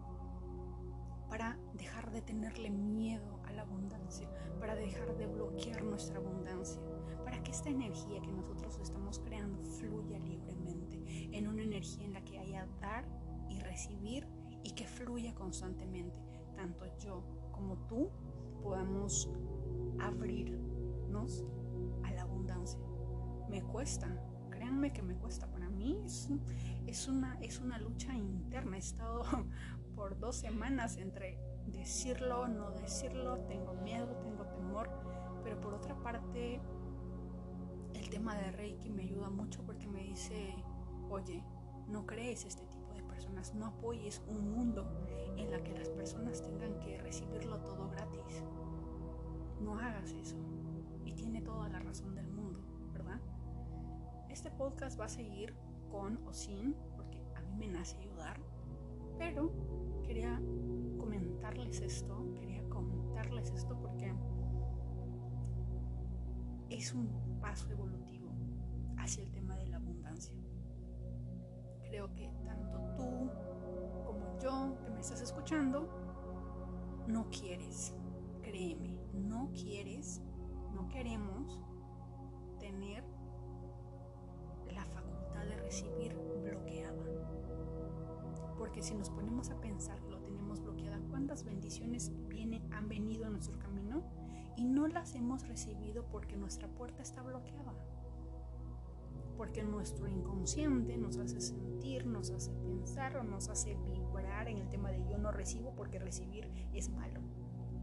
Para 1.29 1.59
dejar 1.73 2.11
de 2.11 2.21
tenerle 2.21 2.69
miedo 2.69 3.39
a 3.45 3.53
la 3.53 3.61
abundancia, 3.61 4.29
para 4.59 4.75
dejar 4.75 5.15
de 5.17 5.27
bloquear 5.27 5.83
nuestra 5.83 6.17
abundancia, 6.17 6.81
para 7.23 7.41
que 7.43 7.51
esta 7.51 7.69
energía 7.69 8.21
que 8.21 8.31
nosotros 8.31 8.79
estamos 8.81 9.19
creando 9.19 9.63
fluya 9.63 10.19
libremente, 10.19 11.03
en 11.35 11.47
una 11.47 11.63
energía 11.63 12.05
en 12.05 12.13
la 12.13 12.23
que 12.23 12.39
haya 12.39 12.67
dar 12.81 13.05
y 13.49 13.59
recibir 13.59 14.27
y 14.63 14.71
que 14.71 14.87
fluya 14.87 15.33
constantemente. 15.33 16.21
Tanto 16.55 16.85
yo 16.97 17.23
como 17.53 17.77
tú 17.87 18.09
podamos 18.61 19.29
abrirnos 19.99 21.45
a 22.03 22.11
la 22.11 22.23
abundancia. 22.23 22.79
Me 23.49 23.61
cuesta, 23.61 24.07
créanme 24.49 24.91
que 24.91 25.01
me 25.01 25.15
cuesta. 25.15 25.49
Para 25.49 25.69
mí 25.69 26.01
es, 26.05 27.07
una, 27.07 27.37
es 27.41 27.59
una 27.59 27.77
lucha 27.77 28.13
interna. 28.13 28.75
He 28.75 28.79
estado 28.79 29.23
por 29.95 30.19
dos 30.19 30.35
semanas 30.35 30.97
entre 30.97 31.39
decirlo, 31.67 32.47
no 32.47 32.71
decirlo, 32.71 33.39
tengo 33.47 33.73
miedo, 33.75 34.17
tengo 34.17 34.45
temor, 34.47 34.89
pero 35.43 35.59
por 35.61 35.73
otra 35.73 35.95
parte 35.95 36.59
el 37.93 38.09
tema 38.09 38.35
de 38.35 38.51
Reiki 38.51 38.89
me 38.89 39.03
ayuda 39.03 39.29
mucho 39.29 39.63
porque 39.63 39.87
me 39.87 40.03
dice, 40.03 40.55
oye, 41.09 41.43
no 41.87 42.05
crees 42.05 42.45
este 42.45 42.65
personas, 43.13 43.53
no 43.53 43.67
apoyes 43.67 44.23
un 44.27 44.51
mundo 44.51 44.85
en 45.37 45.51
la 45.51 45.63
que 45.63 45.73
las 45.73 45.89
personas 45.89 46.41
tengan 46.41 46.79
que 46.79 46.97
recibirlo 46.97 47.59
todo 47.59 47.89
gratis. 47.89 48.43
No 49.61 49.77
hagas 49.77 50.11
eso. 50.13 50.35
Y 51.05 51.13
tiene 51.13 51.41
toda 51.41 51.69
la 51.69 51.79
razón 51.79 52.15
del 52.15 52.27
mundo, 52.31 52.59
¿verdad? 52.91 53.21
Este 54.29 54.49
podcast 54.49 54.99
va 54.99 55.05
a 55.05 55.09
seguir 55.09 55.53
con 55.91 56.25
o 56.25 56.33
sin, 56.33 56.73
porque 56.95 57.23
a 57.35 57.41
mí 57.41 57.55
me 57.55 57.67
nace 57.67 57.97
ayudar, 57.97 58.39
pero 59.19 59.51
quería 60.03 60.41
comentarles 60.97 61.81
esto, 61.81 62.33
quería 62.33 62.67
comentarles 62.67 63.51
esto 63.51 63.77
porque 63.79 64.11
es 66.71 66.93
un 66.93 67.07
paso 67.39 67.69
evolutivo 67.69 68.31
hacia 68.97 69.23
el 69.23 69.29
tema. 69.29 69.52
Creo 71.93 72.11
que 72.15 72.27
tú 72.97 73.29
como 74.03 74.39
yo 74.39 74.75
que 74.83 74.89
me 74.89 74.99
estás 74.99 75.21
escuchando 75.21 75.87
no 77.05 77.29
quieres, 77.29 77.93
créeme, 78.41 78.97
no 79.13 79.51
quieres, 79.53 80.19
no 80.73 80.89
queremos 80.89 81.61
tener 82.59 83.03
la 84.73 84.83
facultad 84.85 85.45
de 85.45 85.55
recibir 85.57 86.17
bloqueada. 86.41 86.97
Porque 88.57 88.81
si 88.81 88.95
nos 88.95 89.11
ponemos 89.11 89.51
a 89.51 89.61
pensar 89.61 90.01
que 90.01 90.09
lo 90.09 90.23
tenemos 90.23 90.61
bloqueada, 90.61 90.99
¿cuántas 91.11 91.43
bendiciones 91.43 92.11
vienen, 92.27 92.73
han 92.73 92.89
venido 92.89 93.27
a 93.27 93.29
nuestro 93.29 93.59
camino 93.59 94.01
y 94.57 94.63
no 94.63 94.87
las 94.87 95.13
hemos 95.13 95.47
recibido 95.47 96.07
porque 96.09 96.37
nuestra 96.37 96.67
puerta 96.69 97.03
está 97.03 97.21
bloqueada? 97.21 97.71
Porque 99.37 99.63
nuestro 99.63 100.07
inconsciente 100.07 100.97
nos 100.97 101.17
hace 101.17 101.41
sentir, 101.41 102.05
nos 102.05 102.29
hace 102.31 102.51
pensar 102.53 103.17
o 103.17 103.23
nos 103.23 103.49
hace 103.49 103.75
vibrar 103.75 104.47
en 104.47 104.57
el 104.57 104.69
tema 104.69 104.91
de 104.91 105.03
yo 105.07 105.17
no 105.17 105.31
recibo 105.31 105.73
porque 105.75 105.99
recibir 105.99 106.49
es 106.73 106.89
malo. 106.89 107.21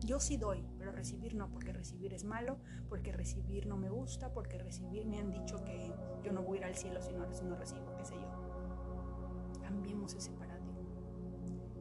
Yo 0.05 0.19
sí 0.19 0.37
doy, 0.39 0.65
pero 0.79 0.93
recibir 0.93 1.35
no, 1.35 1.51
porque 1.51 1.73
recibir 1.73 2.15
es 2.15 2.25
malo, 2.25 2.57
porque 2.89 3.13
recibir 3.13 3.67
no 3.67 3.77
me 3.77 3.91
gusta, 3.91 4.33
porque 4.33 4.59
recibir 4.59 5.07
me 5.07 5.19
han 5.19 5.31
dicho 5.31 5.63
que 5.65 5.93
yo 6.23 6.33
no 6.33 6.43
voy 6.43 6.59
a 6.59 6.61
ir 6.61 6.67
al 6.67 6.75
cielo 6.75 7.03
si 7.03 7.13
no, 7.13 7.27
no 7.27 7.57
recibo, 7.57 7.95
qué 7.97 8.05
sé 8.05 8.15
yo. 8.15 9.61
Cambiemos 9.61 10.15
ese 10.15 10.33
paradigma, 10.33 10.91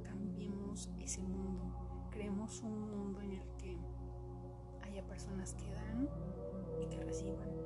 cambiemos 0.04 0.90
ese 1.00 1.24
mundo, 1.24 2.10
creemos 2.12 2.62
un 2.62 2.92
mundo 2.92 3.22
en 3.22 3.32
el 3.34 3.48
que 3.58 3.78
haya 4.82 5.06
personas 5.08 5.54
que 5.54 5.72
dan 5.72 6.10
y 6.82 6.88
que 6.88 7.00
reciban. 7.00 7.59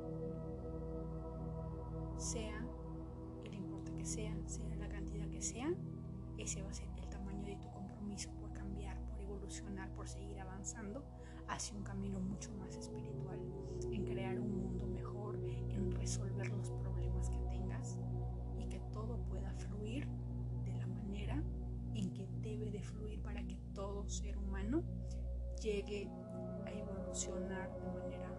Sea, 2.24 2.66
y 3.44 3.50
le 3.50 3.58
importa 3.58 3.94
que 3.94 4.06
sea, 4.06 4.34
sea 4.46 4.76
la 4.78 4.88
cantidad 4.88 5.28
que 5.28 5.42
sea, 5.42 5.70
ese 6.38 6.64
va 6.64 6.70
a 6.70 6.74
ser 6.74 6.88
el 6.96 7.10
tamaño 7.10 7.46
de 7.46 7.58
tu 7.58 7.70
compromiso 7.70 8.32
por 8.40 8.54
cambiar, 8.54 8.98
por 9.10 9.20
evolucionar, 9.20 9.92
por 9.92 10.08
seguir 10.08 10.40
avanzando 10.40 11.04
hacia 11.50 11.76
un 11.76 11.84
camino 11.84 12.22
mucho 12.22 12.50
más 12.54 12.78
espiritual, 12.78 13.40
en 13.92 14.06
crear 14.06 14.40
un 14.40 14.58
mundo 14.58 14.88
mejor, 14.88 15.38
en 15.70 15.92
resolver 15.92 16.48
los 16.48 16.72
problemas 16.72 17.30
que 17.30 17.40
tengas 17.50 18.00
y 18.58 18.68
que 18.68 18.80
todo 18.94 19.18
pueda 19.26 19.54
fluir 19.56 20.08
de 20.64 20.74
la 20.76 20.88
manera 20.88 21.44
en 21.94 22.10
que 22.14 22.26
debe 22.42 22.72
de 22.72 22.82
fluir 22.82 23.22
para 23.22 23.44
que 23.44 23.58
todo 23.76 24.08
ser 24.08 24.38
humano 24.38 24.82
llegue 25.62 26.10
a 26.66 26.72
evolucionar 26.72 27.70
de 27.82 27.92
manera 27.92 28.30